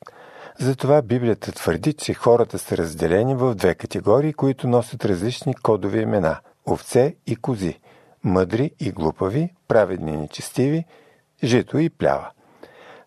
Затова 0.59 1.01
Библията 1.01 1.51
твърди, 1.51 1.93
че 1.93 2.13
хората 2.13 2.59
са 2.59 2.77
разделени 2.77 3.35
в 3.35 3.55
две 3.55 3.75
категории, 3.75 4.33
които 4.33 4.67
носят 4.67 5.05
различни 5.05 5.53
кодови 5.53 6.01
имена– 6.01 6.37
овце 6.69 7.15
и 7.27 7.35
кози, 7.35 7.79
мъдри 8.23 8.71
и 8.79 8.91
глупави, 8.91 9.53
праведни 9.67 10.13
и 10.13 10.17
нечестиви, 10.17 10.85
жито 11.43 11.77
и 11.77 11.89
плява. 11.89 12.29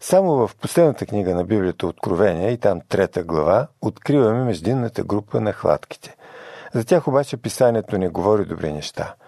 Само 0.07 0.47
в 0.47 0.57
последната 0.57 1.07
книга 1.07 1.35
на 1.35 1.45
Библията 1.45 1.87
Откровение 1.87 2.51
и 2.51 2.59
там 2.59 2.81
трета 2.89 3.25
глава 3.25 3.67
откриваме 3.81 4.45
междинната 4.45 5.05
група 5.05 5.41
на 5.41 5.53
хладките. 5.53 6.17
За 6.75 6.85
тях 6.85 7.09
обаче 7.09 7.37
писанието 7.37 7.99
не 7.99 8.09
говори 8.09 8.45
добри 8.45 8.73
неща– 8.73 9.15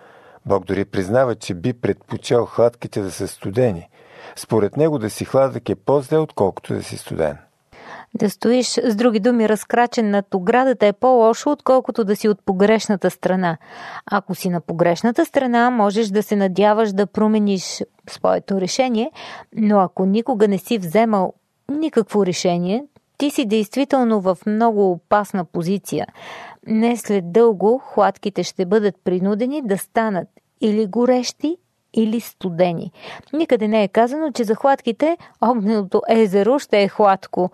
Бог 0.47 0.65
дори 0.65 0.85
признава, 0.85 1.35
че 1.35 1.55
би 1.55 1.73
предпочел 1.73 2.45
хладките 2.45 3.01
да 3.01 3.11
са 3.11 3.29
студени. 3.29 3.89
Според 4.37 4.77
него 4.77 4.99
да 4.99 5.11
си 5.11 5.25
хладък 5.25 5.69
е 5.69 5.75
по-зле, 5.75 6.19
отколкото 6.19 6.75
да 6.75 6.83
си 6.83 6.97
студен. 6.97 7.39
Да 8.15 8.31
стоиш, 8.31 8.67
с 8.67 8.97
други 8.97 9.21
думи, 9.21 9.49
разкрачен 9.49 10.11
над 10.11 10.35
оградата 10.35 10.87
е 10.87 10.93
по-лошо, 10.93 11.51
отколкото 11.51 12.05
да 12.05 12.17
си 12.17 12.29
от 12.29 12.45
погрешната 12.45 13.11
страна. 13.11 13.57
Ако 14.11 14.35
си 14.35 14.49
на 14.49 14.61
погрешната 14.61 15.25
страна, 15.25 15.71
можеш 15.71 16.09
да 16.09 16.23
се 16.23 16.37
надяваш 16.37 16.93
да 16.93 17.07
промениш 17.07 17.83
своето 18.11 18.61
решение, 18.61 19.11
но 19.57 19.81
ако 19.81 20.07
никога 20.07 20.49
не 20.49 20.59
си 20.59 20.79
вземал 20.79 21.33
никакво 21.69 22.27
решение, 22.27 22.85
ти 23.19 23.31
си 23.31 23.47
действително 23.47 24.21
в 24.21 24.39
много 24.47 24.91
опасна 24.91 25.45
позиция. 25.45 26.07
Не 26.67 26.97
след 26.97 27.33
дълго 27.33 27.79
хладките 27.79 28.43
ще 28.43 28.67
бъдат 28.67 28.95
принудени 29.05 29.63
да 29.63 29.79
станат 29.79 30.29
или 30.61 30.87
горещи, 30.87 31.57
или 31.97 32.21
студени. 32.21 32.93
Никъде 33.33 33.69
не 33.69 33.83
е 33.83 33.89
казано, 33.89 34.33
че 34.33 34.45
за 34.45 34.55
хладките 34.55 35.17
огненото 35.41 36.03
езеро 36.09 36.59
ще 36.59 36.83
е 36.83 36.89
хладко. 36.89 37.51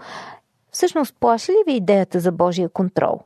Всъщност, 0.72 1.14
плаши 1.20 1.52
ли 1.52 1.62
ви 1.66 1.72
идеята 1.72 2.20
за 2.20 2.32
Божия 2.32 2.68
контрол? 2.68 3.20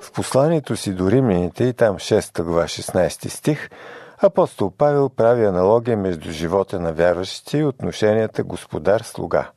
В 0.00 0.12
посланието 0.12 0.76
си 0.76 0.94
до 0.94 1.10
римляните 1.10 1.64
и 1.64 1.72
там 1.72 1.96
6 1.96 2.42
глава 2.42 2.64
16 2.64 3.28
стих 3.28 3.70
апостол 4.18 4.70
Павел 4.78 5.08
прави 5.08 5.44
аналогия 5.44 5.96
между 5.96 6.30
живота 6.30 6.80
на 6.80 6.92
вярващите 6.92 7.58
и 7.58 7.64
отношенията 7.64 8.44
господар-слуга. 8.44 9.50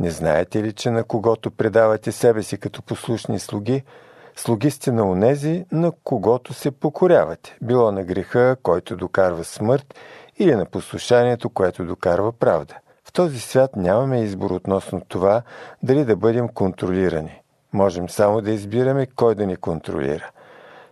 Не 0.00 0.10
знаете 0.10 0.62
ли, 0.62 0.72
че 0.72 0.90
на 0.90 1.04
когото 1.04 1.50
предавате 1.50 2.12
себе 2.12 2.42
си 2.42 2.58
като 2.58 2.82
послушни 2.82 3.38
слуги– 3.38 3.82
Слуги 4.38 4.70
сте 4.70 4.92
на 4.92 5.10
онези, 5.10 5.64
на 5.72 5.92
когото 6.04 6.54
се 6.54 6.70
покорявате, 6.70 7.58
било 7.62 7.92
на 7.92 8.04
греха, 8.04 8.56
който 8.62 8.96
докарва 8.96 9.44
смърт, 9.44 9.94
или 10.38 10.54
на 10.54 10.66
послушанието, 10.66 11.50
което 11.50 11.84
докарва 11.84 12.32
правда. 12.32 12.74
В 13.04 13.12
този 13.12 13.40
свят 13.40 13.76
нямаме 13.76 14.22
избор 14.22 14.50
относно 14.50 15.00
това 15.08 15.42
дали 15.82 16.04
да 16.04 16.16
бъдем 16.16 16.48
контролирани. 16.48 17.40
Можем 17.72 18.08
само 18.08 18.40
да 18.40 18.50
избираме 18.50 19.06
кой 19.06 19.34
да 19.34 19.46
ни 19.46 19.56
контролира. 19.56 20.30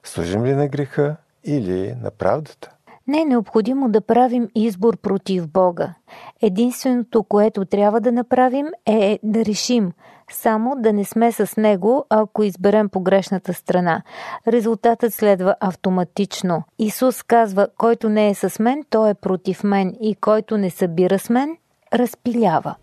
Служим 0.05 0.45
ли 0.45 0.55
на 0.55 0.69
греха 0.69 1.17
или 1.45 1.95
на 2.03 2.11
правдата? 2.11 2.71
Не 3.07 3.21
е 3.21 3.25
необходимо 3.25 3.89
да 3.89 4.01
правим 4.01 4.49
избор 4.55 4.97
против 4.97 5.49
Бога. 5.49 5.95
Единственото, 6.43 7.23
което 7.23 7.65
трябва 7.65 8.01
да 8.01 8.13
направим 8.13 8.67
е 8.87 9.19
да 9.23 9.45
решим 9.45 9.93
само 10.33 10.75
да 10.79 10.93
не 10.93 11.05
сме 11.05 11.33
с 11.33 11.57
Него, 11.57 12.07
ако 12.11 12.43
изберем 12.43 12.89
погрешната 12.89 13.55
страна. 13.55 14.03
Резултатът 14.49 15.15
следва 15.15 15.55
автоматично. 15.61 16.63
Исус 16.79 17.23
казва, 17.23 17.69
който 17.79 18.09
не 18.09 18.29
е 18.29 18.35
с 18.35 18.59
мен, 18.59 18.85
той 18.91 19.11
е 19.11 19.15
против 19.15 19.65
мен 19.65 19.97
и 20.01 20.15
който 20.15 20.59
не 20.59 20.71
събира 20.71 21.19
с 21.19 21.31
мен, 21.31 21.57
разпилява. 21.95 22.75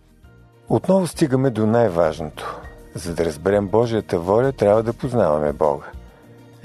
Отново 0.69 1.07
стигаме 1.07 1.49
до 1.49 1.65
най-важното. 1.65 2.61
За 2.95 3.15
да 3.15 3.25
разберем 3.25 3.67
Божията 3.67 4.19
воля, 4.19 4.51
трябва 4.51 4.83
да 4.83 4.93
познаваме 4.93 5.53
Бога. 5.53 5.85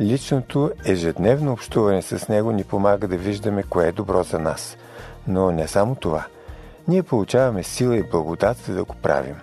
Личното 0.00 0.70
ежедневно 0.84 1.52
общуване 1.52 2.02
с 2.02 2.28
Него 2.28 2.52
ни 2.52 2.64
помага 2.64 3.08
да 3.08 3.16
виждаме 3.16 3.62
кое 3.62 3.88
е 3.88 3.92
добро 3.92 4.22
за 4.22 4.38
нас. 4.38 4.76
Но 5.26 5.50
не 5.50 5.68
само 5.68 5.94
това. 5.94 6.26
Ние 6.88 7.02
получаваме 7.02 7.62
сила 7.62 7.96
и 7.96 8.02
благодат, 8.02 8.56
за 8.56 8.74
да 8.74 8.84
го 8.84 8.94
правим. 8.94 9.36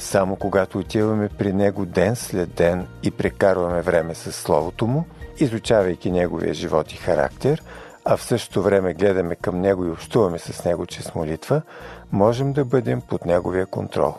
Само 0.00 0.36
когато 0.36 0.78
отиваме 0.78 1.28
при 1.28 1.52
Него 1.52 1.86
ден 1.86 2.16
след 2.16 2.54
ден 2.54 2.86
и 3.02 3.10
прекарваме 3.10 3.82
време 3.82 4.14
с 4.14 4.32
Словото 4.32 4.86
Му, 4.86 5.04
изучавайки 5.38 6.10
Неговия 6.10 6.54
живот 6.54 6.92
и 6.92 6.96
характер, 6.96 7.62
а 8.04 8.16
в 8.16 8.22
същото 8.22 8.62
време 8.62 8.94
гледаме 8.94 9.34
към 9.34 9.60
Него 9.60 9.84
и 9.84 9.90
общуваме 9.90 10.38
с 10.38 10.64
Него 10.64 10.86
чрез 10.86 11.14
молитва, 11.14 11.62
можем 12.12 12.52
да 12.52 12.64
бъдем 12.64 13.00
под 13.00 13.24
Неговия 13.24 13.66
контрол. 13.66 14.14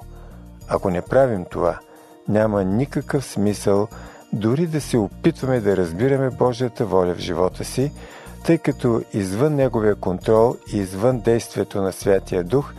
Ако 0.67 0.89
не 0.89 1.01
правим 1.01 1.45
това, 1.45 1.79
няма 2.27 2.63
никакъв 2.63 3.25
смисъл 3.25 3.87
дори 4.33 4.67
да 4.67 4.81
се 4.81 4.97
опитваме 4.97 5.59
да 5.59 5.77
разбираме 5.77 6.29
Божията 6.29 6.85
воля 6.85 7.13
в 7.13 7.19
живота 7.19 7.63
си, 7.63 7.91
тъй 8.45 8.57
като 8.57 9.01
извън 9.13 9.55
Неговия 9.55 9.95
контрол 9.95 10.55
и 10.73 10.77
извън 10.77 11.19
действието 11.19 11.81
на 11.81 11.91
Святия 11.91 12.43
Дух 12.43 12.73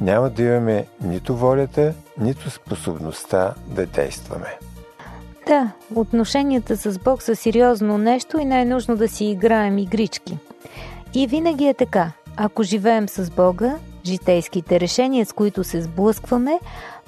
няма 0.00 0.30
да 0.30 0.42
имаме 0.42 0.86
нито 1.02 1.36
волята, 1.36 1.94
нито 2.20 2.50
способността 2.50 3.54
да 3.66 3.86
действаме. 3.86 4.58
Да, 5.46 5.70
отношенията 5.94 6.76
с 6.76 6.98
Бог 6.98 7.22
са 7.22 7.36
сериозно 7.36 7.98
нещо 7.98 8.38
и 8.38 8.44
не 8.44 8.60
е 8.60 8.64
нужно 8.64 8.96
да 8.96 9.08
си 9.08 9.24
играем 9.24 9.78
игрички. 9.78 10.38
И 11.14 11.26
винаги 11.26 11.66
е 11.66 11.74
така. 11.74 12.12
Ако 12.36 12.62
живеем 12.62 13.08
с 13.08 13.30
Бога, 13.30 13.76
житейските 14.04 14.80
решения, 14.80 15.26
с 15.26 15.32
които 15.32 15.64
се 15.64 15.82
сблъскваме, 15.82 16.60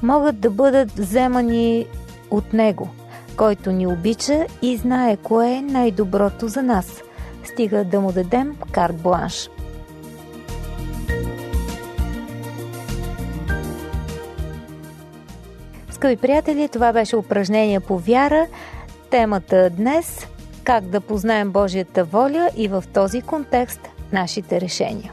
могат 0.03 0.41
да 0.41 0.51
бъдат 0.51 0.93
вземани 0.93 1.87
от 2.31 2.53
Него– 2.53 2.89
който 3.39 3.73
ни 3.73 3.87
обича 3.87 4.47
и 4.63 4.77
знае 4.77 5.17
кое 5.17 5.51
е 5.51 5.63
най-доброто 5.63 6.49
за 6.49 6.63
нас. 6.63 7.03
Стига 7.45 7.85
да 7.85 8.01
му 8.01 8.13
дадем 8.13 8.57
карт 8.73 8.97
бланш. 8.97 9.51
Скъпи 15.99 16.17
приятели, 16.17 16.69
това 16.69 16.93
беше 16.93 17.17
упражнение 17.17 17.81
по 17.81 17.99
вяра. 17.99 18.47
Темата 19.11 19.71
днес– 19.71 20.27
как 20.65 20.85
да 20.85 21.01
познаем 21.01 21.51
Божията 21.51 22.05
воля 22.05 22.51
и 22.57 22.69
в 22.69 22.85
този 22.95 23.23
контекст 23.23 23.89
нашите 24.13 24.61
решения. 24.61 25.13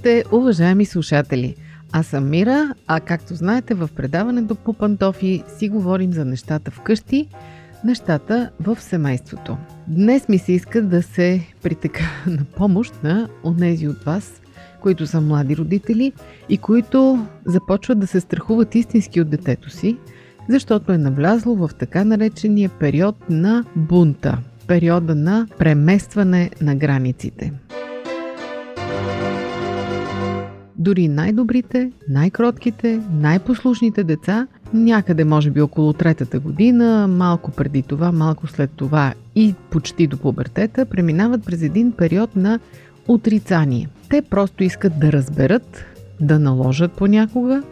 Здравейте, 0.00 0.34
уважаеми 0.36 0.86
слушатели! 0.86 1.54
Аз 1.92 2.06
съм 2.06 2.30
Мира, 2.30 2.74
а 2.86 3.00
както 3.00 3.34
знаете 3.34 3.74
в 3.74 3.88
предаването 3.96 4.54
по 4.54 4.72
пантофи 4.72 5.42
си 5.58 5.68
говорим 5.68 6.12
за 6.12 6.24
нещата 6.24 6.70
вкъщи, 6.70 7.28
нещата 7.84 8.50
в 8.60 8.80
семейството. 8.80 9.56
Днес 9.88 10.28
ми 10.28 10.38
се 10.38 10.52
иска 10.52 10.82
да 10.82 11.02
се 11.02 11.46
притека 11.62 12.02
на 12.26 12.44
помощ 12.56 13.02
на 13.02 13.28
онези 13.44 13.88
от 13.88 14.04
вас, 14.04 14.40
които 14.80 15.06
са 15.06 15.20
млади 15.20 15.56
родители 15.56 16.12
и 16.48 16.58
които 16.58 17.26
започват 17.46 17.98
да 17.98 18.06
се 18.06 18.20
страхуват 18.20 18.74
истински 18.74 19.20
от 19.20 19.30
детето 19.30 19.70
си, 19.70 19.96
защото 20.48 20.92
е 20.92 20.98
навлязло 20.98 21.54
в 21.56 21.70
така 21.78 22.04
наречения 22.04 22.70
период 22.78 23.16
на 23.30 23.64
бунта, 23.76 24.38
периода 24.66 25.14
на 25.14 25.46
преместване 25.58 26.50
на 26.60 26.74
границите. 26.74 27.52
Дори 30.80 31.08
най-добрите, 31.08 31.90
най-кротките, 32.08 33.00
най-послушните 33.12 34.04
деца, 34.04 34.46
някъде 34.74 35.24
може 35.24 35.50
би 35.50 35.60
около 35.60 35.92
третата 35.92 36.40
година, 36.40 37.08
малко 37.08 37.50
преди 37.50 37.82
това, 37.82 38.12
малко 38.12 38.46
след 38.46 38.70
това 38.70 39.14
и 39.36 39.54
почти 39.70 40.06
до 40.06 40.18
пубертета, 40.18 40.86
преминават 40.86 41.44
през 41.44 41.62
един 41.62 41.92
период 41.92 42.36
на 42.36 42.58
отрицание. 43.08 43.88
Те 44.08 44.22
просто 44.22 44.64
искат 44.64 45.00
да 45.00 45.12
разберат, 45.12 45.84
да 46.20 46.38
наложат 46.38 46.92
понякога 46.92 47.62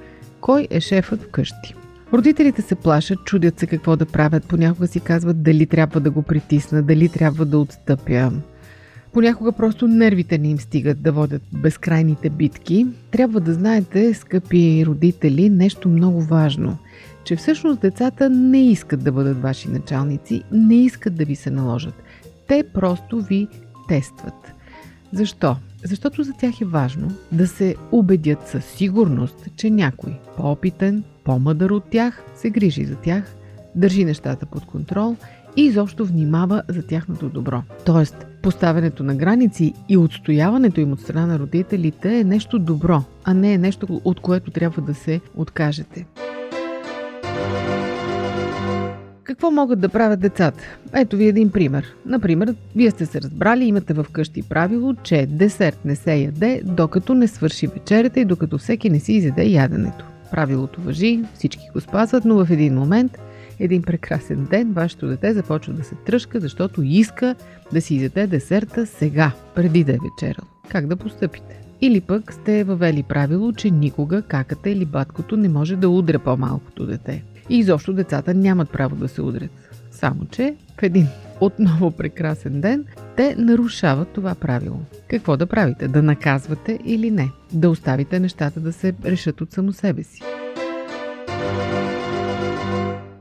кой 0.41 0.69
е 0.71 0.81
шефът 0.81 1.23
вкъщи. 1.23 1.75
Родителите 2.13 2.63
се 2.63 2.75
плашат, 2.75 3.25
чудят 3.25 3.59
се 3.59 3.67
какво 3.67 3.97
да 3.97 4.07
правят, 4.07 4.45
понякога 4.45 4.87
си 4.87 5.01
казват 5.01 5.43
дали 5.43 5.67
трябва 5.67 6.01
да 6.01 6.11
го 6.11 6.23
притисна, 6.23 6.83
дали 6.83 7.09
трябва 7.09 7.45
да 7.45 7.59
отстъпя. 7.59 8.33
Понякога 9.13 9.53
просто 9.53 9.89
нервите 9.89 10.39
не 10.39 10.49
им 10.49 10.59
стигат 10.59 11.03
да 11.03 11.13
водят 11.13 11.43
безкрайните 11.53 12.31
битки. 12.31 12.87
Трябва 13.11 13.41
да 13.41 13.55
знаете, 13.55 14.15
скъпи 14.15 14.85
родители, 14.87 15.51
нещо 15.51 15.89
много 15.89 16.21
важно. 16.21 16.79
Че 17.25 17.37
всъщност 17.37 17.81
децата 17.81 18.31
не 18.31 18.71
искат 18.71 19.05
да 19.05 19.13
бъдат 19.13 19.43
ваши 19.43 19.69
началници, 19.69 20.43
не 20.53 20.85
искат 20.85 21.15
да 21.15 21.25
ви 21.25 21.37
се 21.37 21.51
наложат. 21.51 21.95
Те 22.49 22.65
просто 22.75 23.21
ви 23.21 23.49
тестват. 23.89 24.53
Защо? 25.13 25.57
Защото 25.85 26.23
за 26.23 26.33
тях 26.33 26.61
е 26.61 26.65
важно 26.65 27.13
да 27.33 27.47
се 27.47 27.75
убедят 27.93 28.49
със 28.49 28.65
сигурност, 28.65 29.49
че 29.57 29.71
някой 29.71 30.13
по-опитен, 30.37 31.05
по-мъдър 31.25 31.71
от 31.71 31.85
тях 31.91 32.23
се 32.37 32.51
грижи 32.51 32.85
за 32.85 32.97
тях, 32.97 33.35
държи 33.75 34.05
нещата 34.05 34.47
под 34.47 34.65
контрол 34.67 35.17
и 35.57 35.63
изобщо 35.63 36.07
внимава 36.07 36.63
за 36.69 36.83
тяхното 36.83 37.29
добро. 37.29 37.63
Тоест, 37.85 38.27
поставянето 38.49 39.05
на 39.05 39.15
граници 39.15 39.75
и 39.89 39.97
отстояването 39.97 40.81
им 40.81 40.93
от 40.93 41.01
страна 41.01 41.27
на 41.27 41.39
родителите 41.39 42.19
е 42.19 42.25
нещо 42.25 42.59
добро, 42.59 43.03
а 43.25 43.35
не 43.35 43.53
е 43.53 43.59
нещо, 43.59 44.01
от 44.05 44.21
което 44.21 44.51
трябва 44.51 44.83
да 44.83 44.95
се 44.95 45.21
откажете. 45.37 46.07
Какво 49.25 49.51
могат 49.51 49.81
да 49.81 49.89
правят 49.89 50.21
децата? 50.21 50.65
Ето 50.95 51.17
ви 51.17 51.29
един 51.29 51.51
пример. 51.51 51.95
Например, 52.07 52.55
вие 52.77 52.91
сте 52.91 53.07
се 53.07 53.21
разбрали, 53.21 53.65
имате 53.65 53.95
в 53.95 54.07
къщи 54.13 54.43
правило, 54.43 54.95
че 55.03 55.27
десерт 55.27 55.85
не 55.85 55.97
се 55.97 56.15
яде, 56.15 56.63
докато 56.65 57.15
не 57.15 57.29
свърши 57.29 57.67
вечерята 57.67 58.21
и 58.21 58.25
докато 58.25 58.59
всеки 58.59 58.91
не 58.91 59.01
си 59.01 59.13
изяде 59.13 59.45
яденето. 59.45 60.05
Правилото 60.31 60.81
въжи, 60.81 61.25
всички 61.35 61.69
го 61.73 61.81
спазват, 61.81 62.25
но 62.25 62.45
в 62.45 62.51
един 62.51 62.75
момент 62.75 63.19
един 63.61 63.83
прекрасен 63.83 64.45
ден 64.45 64.73
вашето 64.73 65.09
дете 65.09 65.33
започва 65.33 65.73
да 65.73 65.85
се 65.85 65.95
тръжка, 65.95 66.41
защото 66.41 66.83
иска 66.83 67.35
да 67.73 67.81
си 67.81 67.95
изяде 67.95 68.27
десерта 68.27 68.87
сега, 68.87 69.33
преди 69.55 69.85
да 69.85 69.93
е 69.93 69.99
вечерал. 70.13 70.45
Как 70.69 70.87
да 70.87 70.97
постъпите? 70.97 71.61
Или 71.81 72.01
пък 72.01 72.33
сте 72.33 72.65
въвели 72.65 73.03
правило, 73.03 73.53
че 73.53 73.71
никога 73.71 74.23
каката 74.23 74.71
или 74.71 74.85
баткото 74.85 75.37
не 75.37 75.49
може 75.49 75.77
да 75.77 75.89
удря 75.89 76.19
по-малкото 76.19 76.87
дете. 76.87 77.23
И 77.49 77.59
изобщо 77.59 77.93
децата 77.93 78.35
нямат 78.35 78.71
право 78.71 78.97
да 78.97 79.09
се 79.09 79.23
удрят. 79.23 79.51
Само, 79.91 80.27
че 80.31 80.55
в 80.81 80.83
един 80.83 81.07
отново 81.41 81.91
прекрасен 81.91 82.61
ден 82.61 82.85
те 83.17 83.37
нарушават 83.39 84.09
това 84.09 84.35
правило. 84.35 84.81
Какво 85.09 85.37
да 85.37 85.47
правите? 85.47 85.89
Да 85.89 86.03
наказвате 86.03 86.79
или 86.85 87.11
не? 87.11 87.31
Да 87.53 87.71
оставите 87.71 88.21
нещата 88.21 88.61
да 88.61 88.73
се 88.73 88.95
решат 89.05 89.41
от 89.41 89.53
само 89.53 89.73
себе 89.73 90.03
си. 90.03 90.23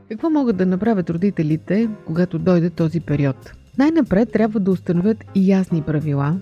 Какво 0.08 0.30
могат 0.30 0.56
да 0.56 0.66
направят 0.66 1.10
родителите, 1.10 1.88
когато 2.06 2.38
дойде 2.38 2.70
този 2.70 3.00
период? 3.00 3.52
Най-напред 3.78 4.32
трябва 4.32 4.60
да 4.60 4.70
установят 4.70 5.24
ясни 5.36 5.82
правила 5.82 6.36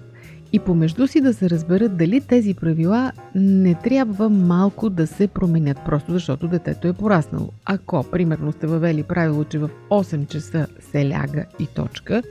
и 0.53 0.59
помежду 0.59 1.07
си 1.07 1.21
да 1.21 1.35
се 1.35 1.51
разберат 1.51 1.97
дали 1.97 2.21
тези 2.21 2.55
правила 2.55 3.13
не 3.35 3.75
трябва 3.75 4.29
малко 4.29 4.91
да 4.91 5.07
се 5.07 5.29
променят, 5.29 5.79
просто 5.85 6.13
защото 6.13 6.49
детето 6.49 6.89
е 6.89 6.93
пораснало. 6.93 7.49
Ако, 7.65 8.05
примерно, 8.11 8.53
сте 8.53 8.67
въвели 8.67 9.03
правило, 9.03 9.45
че 9.45 9.59
в 9.59 9.71
8 9.91 10.29
часа 10.29 10.67
се 10.81 11.09
ляга 11.09 11.45
и 11.59 11.67
точка, 11.67 12.23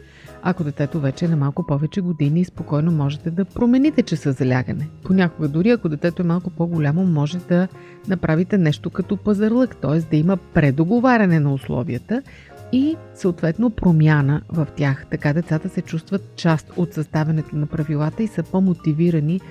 ако 0.47 0.63
детето 0.63 0.99
вече 0.99 1.25
е 1.25 1.27
на 1.27 1.35
малко 1.35 1.63
повече 1.63 2.01
години, 2.01 2.45
спокойно 2.45 2.91
можете 2.91 3.31
да 3.31 3.45
промените 3.45 4.01
часа 4.01 4.31
за 4.31 4.47
лягане. 4.47 4.87
Понякога 5.03 5.47
дори 5.47 5.69
ако 5.69 5.89
детето 5.89 6.21
е 6.21 6.25
малко 6.25 6.49
по-голямо, 6.49 7.05
може 7.05 7.37
да 7.37 7.67
направите 8.07 8.57
нещо 8.57 8.89
като 8.89 9.17
пазарлък, 9.17 9.75
т.е. 9.75 9.99
да 9.99 10.15
има 10.15 10.37
предоговаряне 10.37 11.39
на 11.39 11.53
условията 11.53 12.21
и 12.71 12.95
съответно 13.15 13.69
промяна 13.69 14.41
в 14.49 14.67
тях. 14.75 15.05
Така 15.11 15.33
децата 15.33 15.69
се 15.69 15.81
чувстват 15.81 16.35
част 16.35 16.71
от 16.77 16.93
съставянето 16.93 17.55
на 17.55 17.65
правилата 17.65 18.23
и 18.23 18.27
са 18.27 18.43
по-мотивирани 18.43 19.41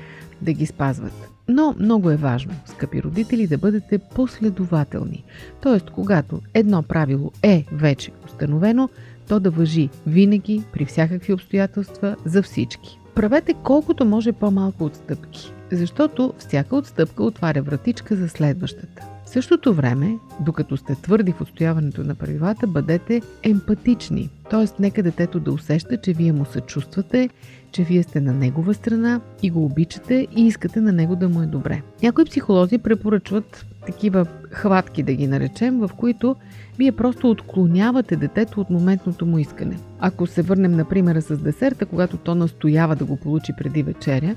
да 0.43 0.53
ги 0.53 0.67
спазват. 0.67 1.29
Но 1.49 1.75
много 1.79 2.11
е 2.11 2.17
важно, 2.17 2.53
скъпи 2.67 3.03
родители, 3.03 3.47
да 3.47 3.59
бъдете 3.59 3.99
последователни. 3.99 5.25
Тоест, 5.61 5.91
когато 5.91 6.41
едно 6.55 6.83
правило 6.83 7.33
е 7.43 7.65
вече 7.73 8.11
установено, 8.25 8.89
то 9.29 9.41
да 9.41 9.51
въжи 9.51 9.89
винаги, 10.07 10.63
при 10.73 10.85
всякакви 10.85 11.33
обстоятелства, 11.33 12.17
за 12.25 12.43
всички. 12.43 12.99
Правете 13.15 13.55
колкото 13.63 14.05
може 14.05 14.33
по-малко 14.33 14.85
отстъпки, 14.85 15.53
защото 15.73 16.35
всяка 16.39 16.77
отстъпка 16.77 17.25
отваря 17.25 17.63
вратичка 17.63 18.17
за 18.17 18.29
следващата. 18.29 19.03
В 19.25 19.29
същото 19.29 19.75
време, 19.75 20.19
докато 20.41 20.77
сте 20.77 20.95
твърди 20.95 21.33
в 21.33 21.41
отстояването 21.41 22.05
на 22.05 22.15
правилата, 22.15 22.67
бъдете 22.67 23.23
емпатични. 23.43 24.31
Т.е. 24.51 24.83
нека 24.83 25.03
детето 25.03 25.41
да 25.41 25.53
усеща, 25.53 25.97
че 25.97 26.13
вие 26.13 26.33
му 26.33 26.45
съчувствате, 26.45 27.29
че 27.73 27.85
вие 27.85 28.03
сте 28.03 28.21
на 28.21 28.33
негова 28.33 28.75
страна 28.75 29.21
и 29.43 29.51
го 29.51 29.65
обичате 29.65 30.27
и 30.37 30.47
искате 30.47 30.81
на 30.81 30.93
него 30.93 31.17
да 31.17 31.29
му 31.29 31.43
е 31.43 31.47
добре. 31.47 31.83
Някои 32.03 32.25
психолози 32.25 32.79
препоръчват 32.79 33.67
такива 33.87 34.27
хватки, 34.51 35.03
да 35.03 35.15
ги 35.15 35.27
наречем, 35.27 35.79
в 35.79 35.91
които 35.97 36.37
вие 36.79 36.93
просто 36.93 37.31
отклонявате 37.31 38.17
детето 38.17 38.61
от 38.61 38.71
моментното 38.71 39.27
му 39.27 39.39
искане. 39.39 39.77
Ако 40.01 40.27
се 40.27 40.43
върнем 40.43 40.73
на 40.73 40.85
примера 40.85 41.23
с 41.23 41.37
десерта, 41.37 41.87
когато 41.87 42.17
то 42.17 42.35
настоява 42.35 42.97
да 42.97 43.05
го 43.05 43.17
получи 43.17 43.53
преди 43.59 43.83
вечеря, 43.83 44.37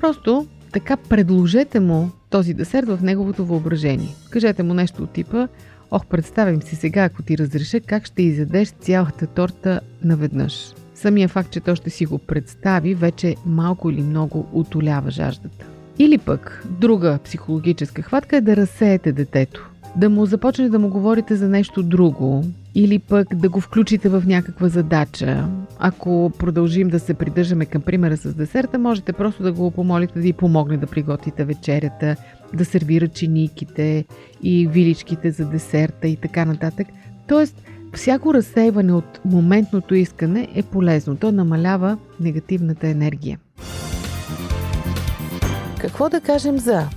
просто 0.00 0.46
така 0.72 0.96
предложете 0.96 1.80
му 1.80 2.10
този 2.30 2.54
десерт 2.54 2.88
в 2.88 2.98
неговото 3.02 3.44
въображение. 3.44 4.14
Кажете 4.30 4.62
му 4.62 4.74
нещо 4.74 5.02
от 5.02 5.10
типа 5.10 5.48
Ох, 5.94 6.06
представям 6.06 6.62
си 6.62 6.76
сега, 6.76 7.04
ако 7.04 7.22
ти 7.22 7.38
разреша, 7.38 7.80
как 7.80 8.06
ще 8.06 8.22
изядеш 8.22 8.68
цялата 8.68 9.26
торта 9.26 9.80
наведнъж. 10.04 10.74
Самия 10.94 11.28
факт, 11.28 11.50
че 11.50 11.60
то 11.60 11.76
ще 11.76 11.90
си 11.90 12.06
го 12.06 12.18
представи, 12.18 12.94
вече 12.94 13.36
малко 13.46 13.90
или 13.90 14.02
много 14.02 14.46
отолява 14.52 15.10
жаждата. 15.10 15.71
Или 15.98 16.18
пък, 16.18 16.64
друга 16.80 17.18
психологическа 17.24 18.02
хватка 18.02 18.36
е 18.36 18.40
да 18.40 18.56
разсеете 18.56 19.12
детето. 19.12 19.70
Да 19.96 20.10
му 20.10 20.26
започне 20.26 20.68
да 20.68 20.78
му 20.78 20.88
говорите 20.88 21.36
за 21.36 21.48
нещо 21.48 21.82
друго, 21.82 22.44
или 22.74 22.98
пък 22.98 23.34
да 23.34 23.48
го 23.48 23.60
включите 23.60 24.08
в 24.08 24.22
някаква 24.26 24.68
задача. 24.68 25.48
Ако 25.78 26.32
продължим 26.38 26.88
да 26.88 27.00
се 27.00 27.14
придържаме 27.14 27.66
към 27.66 27.82
примера 27.82 28.16
с 28.16 28.34
десерта, 28.34 28.78
можете 28.78 29.12
просто 29.12 29.42
да 29.42 29.52
го 29.52 29.70
помолите 29.70 30.14
да 30.14 30.20
ви 30.20 30.32
помогне 30.32 30.76
да 30.76 30.86
приготвите 30.86 31.44
вечерята, 31.44 32.16
да 32.54 32.64
сервира 32.64 33.08
чиниките 33.08 34.04
и 34.42 34.66
виличките 34.66 35.30
за 35.30 35.44
десерта 35.44 36.08
и 36.08 36.16
така 36.16 36.44
нататък. 36.44 36.86
Тоест, 37.28 37.62
всяко 37.94 38.34
разсейване 38.34 38.92
от 38.92 39.20
моментното 39.24 39.94
искане 39.94 40.48
е 40.54 40.62
полезно. 40.62 41.16
То 41.16 41.32
намалява 41.32 41.98
негативната 42.20 42.88
енергия. 42.88 43.38
Какво 45.82 46.08
да 46.08 46.20
кажем 46.20 46.58
за 46.58 46.88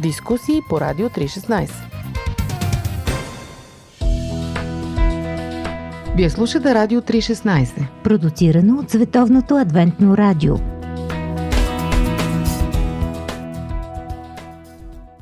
дискусии 0.00 0.60
по 0.68 0.80
Радио 0.80 1.08
316? 1.08 1.70
Вие 6.16 6.30
слушате 6.30 6.74
Радио 6.74 7.00
316, 7.00 7.86
продуцирано 8.04 8.78
от 8.78 8.90
Световното 8.90 9.56
адвентно 9.56 10.16
радио. 10.16 10.54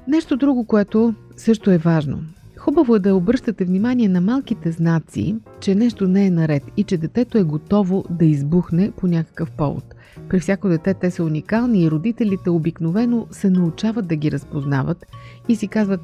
Нещо 0.09 0.37
друго, 0.37 0.67
което 0.67 1.15
също 1.37 1.71
е 1.71 1.79
важно. 1.79 2.19
Хубаво 2.59 2.97
е 2.97 2.99
да 2.99 3.15
обръщате 3.15 3.65
внимание 3.65 4.09
на 4.09 4.21
малките 4.21 4.73
знаци, 4.73 5.37
че 5.61 5.75
нещо 5.75 6.09
не 6.09 6.27
е 6.27 6.31
наред 6.31 6.63
и 6.77 6.85
че 6.85 6.99
детето 6.99 7.39
е 7.39 7.43
готово 7.43 8.05
да 8.11 8.25
избухне 8.25 8.91
по 8.97 9.07
някакъв 9.07 9.51
повод. 9.51 9.95
При 10.33 10.41
всяко 10.41 10.69
дете 10.69 10.95
те 10.95 11.11
са 11.11 11.25
уникални 11.25 11.83
и 11.83 11.91
родителите 11.91 12.51
обикновено 12.51 13.27
се 13.31 13.51
научават 13.51 14.07
да 14.07 14.17
ги 14.17 14.33
разпознават 14.33 15.07
и 15.49 15.57
си 15.57 15.69
казват 15.69 16.01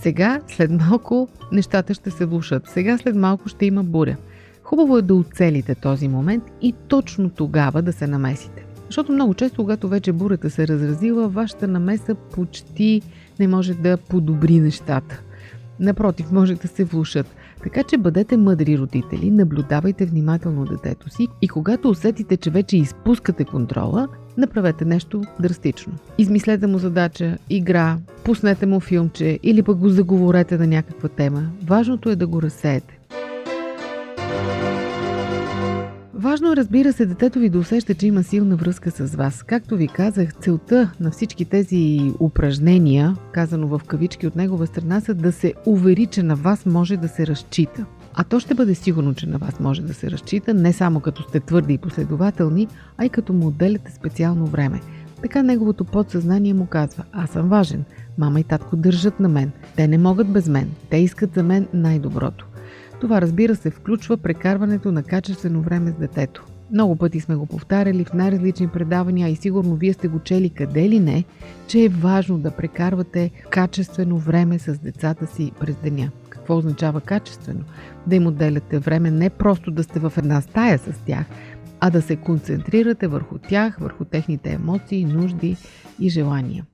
сега, 0.00 0.40
след 0.48 0.70
малко, 0.70 1.28
нещата 1.52 1.94
ще 1.94 2.10
се 2.10 2.26
влушат. 2.26 2.68
Сега, 2.68 2.98
след 2.98 3.16
малко 3.16 3.48
ще 3.48 3.66
има 3.66 3.84
буря. 3.84 4.16
Хубаво 4.62 4.98
е 4.98 5.02
да 5.02 5.14
оцелите 5.14 5.74
този 5.74 6.08
момент 6.08 6.44
и 6.62 6.74
точно 6.88 7.30
тогава 7.30 7.82
да 7.82 7.92
се 7.92 8.06
намесите. 8.06 8.64
Защото 8.86 9.12
много 9.12 9.34
често, 9.34 9.62
когато 9.62 9.88
вече 9.88 10.12
бурята 10.12 10.50
се 10.50 10.68
разразила, 10.68 11.28
вашата 11.28 11.68
намеса 11.68 12.14
почти 12.14 13.02
не 13.40 13.48
може 13.48 13.74
да 13.74 13.96
подобри 13.96 14.60
нещата. 14.60 15.22
Напротив, 15.80 16.32
може 16.32 16.54
да 16.54 16.68
се 16.68 16.84
влушат. 16.84 17.26
Така 17.62 17.82
че 17.82 17.98
бъдете 17.98 18.36
мъдри 18.36 18.78
родители, 18.78 19.30
наблюдавайте 19.30 20.06
внимателно 20.06 20.64
детето 20.64 21.10
си 21.10 21.28
и 21.42 21.48
когато 21.48 21.90
усетите, 21.90 22.36
че 22.36 22.50
вече 22.50 22.76
изпускате 22.76 23.44
контрола, 23.44 24.08
направете 24.36 24.84
нещо 24.84 25.22
драстично. 25.40 25.92
Измислете 26.18 26.66
му 26.66 26.78
задача, 26.78 27.38
игра, 27.50 27.98
пуснете 28.24 28.66
му 28.66 28.80
филмче 28.80 29.38
или 29.42 29.62
пък 29.62 29.78
го 29.78 29.88
заговорете 29.88 30.58
на 30.58 30.66
някаква 30.66 31.08
тема. 31.08 31.50
Важното 31.64 32.10
е 32.10 32.16
да 32.16 32.26
го 32.26 32.42
разсеете. 32.42 32.97
Важно 36.14 36.52
е, 36.52 36.56
разбира 36.56 36.92
се, 36.92 37.06
детето 37.06 37.38
ви 37.38 37.48
да 37.48 37.58
усеща, 37.58 37.94
че 37.94 38.06
има 38.06 38.22
силна 38.22 38.56
връзка 38.56 38.90
с 38.90 39.14
вас. 39.14 39.42
Както 39.42 39.76
ви 39.76 39.88
казах, 39.88 40.34
целта 40.34 40.90
на 41.00 41.10
всички 41.10 41.44
тези 41.44 42.12
упражнения, 42.20 43.16
казано 43.32 43.66
в 43.66 43.80
кавички 43.86 44.26
от 44.26 44.36
негова 44.36 44.66
страна, 44.66 45.00
са 45.00 45.14
да 45.14 45.32
се 45.32 45.54
увери, 45.66 46.06
че 46.06 46.22
на 46.22 46.36
вас 46.36 46.66
може 46.66 46.96
да 46.96 47.08
се 47.08 47.26
разчита. 47.26 47.84
А 48.14 48.24
то 48.24 48.40
ще 48.40 48.54
бъде 48.54 48.74
сигурно, 48.74 49.14
че 49.14 49.28
на 49.28 49.38
вас 49.38 49.60
може 49.60 49.82
да 49.82 49.94
се 49.94 50.10
разчита, 50.10 50.54
не 50.54 50.72
само 50.72 51.00
като 51.00 51.22
сте 51.22 51.40
твърди 51.40 51.74
и 51.74 51.78
последователни, 51.78 52.68
а 52.98 53.04
и 53.04 53.08
като 53.08 53.32
му 53.32 53.46
отделяте 53.46 53.92
специално 53.92 54.46
време. 54.46 54.80
Така 55.22 55.42
неговото 55.42 55.84
подсъзнание 55.84 56.54
му 56.54 56.66
казва, 56.66 57.04
аз 57.12 57.30
съм 57.30 57.48
важен, 57.48 57.84
мама 58.18 58.40
и 58.40 58.44
татко 58.44 58.76
държат 58.76 59.20
на 59.20 59.28
мен, 59.28 59.50
те 59.76 59.88
не 59.88 59.98
могат 59.98 60.32
без 60.32 60.48
мен, 60.48 60.70
те 60.90 60.96
искат 60.96 61.34
за 61.34 61.42
мен 61.42 61.66
най-доброто. 61.74 62.47
Това 63.00 63.20
разбира 63.20 63.56
се 63.56 63.70
включва 63.70 64.16
прекарването 64.16 64.92
на 64.92 65.02
качествено 65.02 65.62
време 65.62 65.90
с 65.90 65.94
детето. 65.94 66.44
Много 66.70 66.96
пъти 66.96 67.20
сме 67.20 67.36
го 67.36 67.46
повтаряли 67.46 68.04
в 68.04 68.12
най-различни 68.12 68.68
предавания 68.68 69.28
и 69.28 69.36
сигурно 69.36 69.74
вие 69.74 69.92
сте 69.92 70.08
го 70.08 70.18
чели 70.18 70.50
къде 70.50 70.88
ли 70.88 71.00
не, 71.00 71.24
че 71.66 71.84
е 71.84 71.88
важно 71.88 72.38
да 72.38 72.50
прекарвате 72.50 73.30
качествено 73.50 74.18
време 74.18 74.58
с 74.58 74.78
децата 74.78 75.26
си 75.26 75.52
през 75.60 75.76
деня. 75.76 76.10
Какво 76.28 76.56
означава 76.56 77.00
качествено? 77.00 77.64
Да 78.06 78.16
им 78.16 78.26
отделяте 78.26 78.78
време 78.78 79.10
не 79.10 79.30
просто 79.30 79.70
да 79.70 79.82
сте 79.82 79.98
в 79.98 80.12
една 80.16 80.40
стая 80.40 80.78
с 80.78 80.92
тях, 81.06 81.26
а 81.80 81.90
да 81.90 82.02
се 82.02 82.16
концентрирате 82.16 83.06
върху 83.06 83.38
тях, 83.38 83.76
върху 83.80 84.04
техните 84.04 84.52
емоции, 84.52 85.04
нужди 85.04 85.56
и 86.00 86.08
желания. 86.08 86.64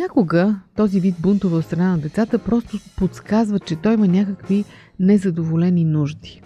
Понякога 0.00 0.60
този 0.76 1.00
вид 1.00 1.14
бунтове 1.20 1.56
от 1.56 1.64
страна 1.64 1.90
на 1.90 1.98
децата 1.98 2.38
просто 2.38 2.78
подсказва, 2.96 3.60
че 3.60 3.76
той 3.76 3.94
има 3.94 4.08
някакви 4.08 4.64
незадоволени 5.00 5.84
нужди. 5.84 6.42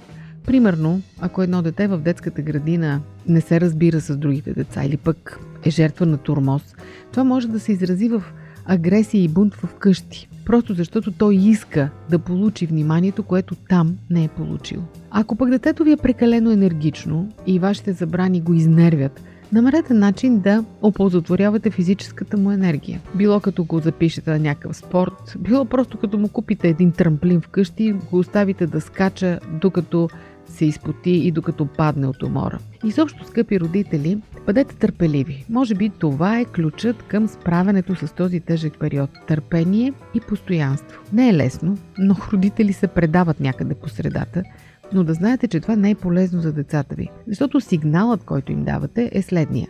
Примерно, 0.46 1.00
ако 1.20 1.42
едно 1.42 1.62
дете 1.62 1.86
в 1.86 1.98
детската 1.98 2.42
градина 2.42 3.00
не 3.28 3.40
се 3.40 3.60
разбира 3.60 4.00
с 4.00 4.16
другите 4.16 4.52
деца 4.52 4.84
или 4.84 4.96
пък 4.96 5.38
е 5.64 5.70
жертва 5.70 6.06
на 6.06 6.18
турмоз, 6.18 6.74
това 7.10 7.24
може 7.24 7.48
да 7.48 7.60
се 7.60 7.72
изрази 7.72 8.08
в 8.08 8.22
агресия 8.64 9.22
и 9.24 9.28
бунт 9.28 9.54
в 9.54 9.74
къщи, 9.74 10.28
просто 10.44 10.74
защото 10.74 11.12
той 11.12 11.36
иска 11.36 11.90
да 12.10 12.18
получи 12.18 12.66
вниманието, 12.66 13.22
което 13.22 13.54
там 13.54 13.98
не 14.10 14.24
е 14.24 14.28
получил. 14.28 14.82
Ако 15.10 15.36
пък 15.36 15.50
детето 15.50 15.84
ви 15.84 15.92
е 15.92 15.96
прекалено 15.96 16.50
енергично 16.50 17.28
и 17.46 17.58
вашите 17.58 17.92
забрани 17.92 18.40
го 18.40 18.54
изнервят– 18.54 19.22
Намерете 19.54 19.94
начин 19.94 20.40
да 20.40 20.64
оползотворявате 20.82 21.70
физическата 21.70 22.36
му 22.36 22.50
енергия. 22.50 23.00
Било 23.14 23.40
като 23.40 23.64
го 23.64 23.78
запишете 23.78 24.30
на 24.30 24.38
някакъв 24.38 24.76
спорт, 24.76 25.36
било 25.38 25.64
просто 25.64 25.98
като 25.98 26.18
му 26.18 26.28
купите 26.28 26.68
един 26.68 26.92
трамплин 26.92 27.40
вкъщи, 27.40 27.92
го 27.92 28.18
оставите 28.18 28.66
да 28.66 28.80
скача 28.80 29.40
докато 29.60 30.08
се 30.46 30.64
изпоти 30.64 31.10
и 31.10 31.30
докато 31.30 31.66
падне 31.66 32.06
от 32.06 32.22
умора. 32.22 32.58
Изобщо, 32.84 33.26
скъпи 33.26 33.60
родители, 33.60 34.18
бъдете 34.46 34.74
търпеливи. 34.74 35.44
Може 35.50 35.74
би 35.74 35.90
това 35.98 36.38
е 36.38 36.44
ключът 36.44 37.02
към 37.02 37.28
справянето 37.28 37.94
с 37.94 38.14
този 38.14 38.40
тежък 38.40 38.78
период. 38.78 39.10
Търпение 39.26 39.92
и 40.14 40.20
постоянство. 40.20 41.00
Не 41.12 41.28
е 41.28 41.34
лесно, 41.34 41.78
но 41.98 42.16
родители 42.32 42.72
се 42.72 42.86
предават 42.86 43.40
някъде 43.40 43.74
по 43.74 43.88
средата 43.88 44.42
но 44.92 45.04
да 45.04 45.14
знаете, 45.14 45.48
че 45.48 45.60
това 45.60 45.76
не 45.76 45.90
е 45.90 45.94
полезно 45.94 46.40
за 46.40 46.52
децата 46.52 46.94
ви. 46.94 47.10
Защото 47.28 47.60
сигналът, 47.60 48.24
който 48.24 48.52
им 48.52 48.64
давате 48.64 49.10
е 49.12 49.22
следния. 49.22 49.68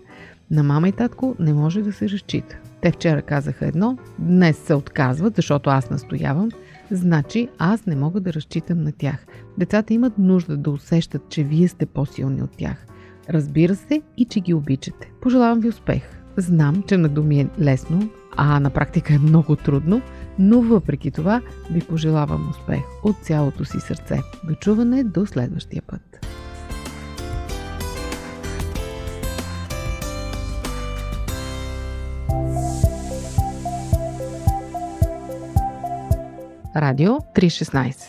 На 0.51 0.63
мама 0.63 0.89
и 0.89 0.93
татко 0.93 1.37
не 1.39 1.55
може 1.55 1.83
да 1.83 1.93
се 1.93 2.09
разчита. 2.09 2.57
Те 2.81 2.91
вчера 2.91 3.23
казаха 3.23 3.67
едно, 3.67 3.99
днес 4.19 4.59
се 4.59 4.75
отказват, 4.75 5.37
защото 5.37 5.71
аз 5.71 5.91
настоявам, 5.91 6.49
значи 6.91 7.49
аз 7.59 7.87
не 7.87 7.97
мога 7.97 8.21
да 8.21 8.33
разчитам 8.33 8.83
на 8.83 8.93
тях. 8.93 9.27
Децата 9.59 9.95
имат 9.95 10.19
нужда 10.19 10.57
да 10.57 10.71
усещат, 10.71 11.29
че 11.29 11.45
вие 11.45 11.69
сте 11.69 11.87
по-силни 11.87 12.43
от 12.43 12.51
тях. 12.57 12.87
Разбира 13.31 13.75
се 13.75 14.03
и 14.17 14.25
че 14.25 14.41
ги 14.41 14.55
обичате. 14.55 15.11
Пожелавам 15.21 15.61
ви 15.61 15.69
успех. 15.69 16.03
Знам, 16.37 16.83
че 16.89 16.97
на 16.97 17.09
думи 17.09 17.41
е 17.41 17.49
лесно, 17.61 18.11
а 18.37 18.61
на 18.61 18.71
практика 18.71 19.15
е 19.15 19.19
много 19.19 19.57
трудно, 19.57 20.03
но 20.39 20.61
въпреки 20.61 21.11
това 21.11 21.41
ви 21.71 21.81
пожелавам 21.81 22.51
успех 22.51 22.83
от 23.03 23.17
цялото 23.23 23.65
си 23.65 23.81
сърце. 23.81 24.21
Дочуване 24.45 25.05
до 25.05 25.27
следващия 25.27 25.83
път. 25.83 26.27
Радио 36.77 37.13
316 37.13 38.09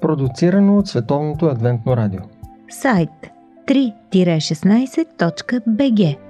Продуцирано 0.00 0.78
от 0.78 0.88
Световното 0.88 1.46
адвентно 1.46 1.96
радио 1.96 2.20
Сайт 2.70 3.10
3-16.bg 3.66 6.25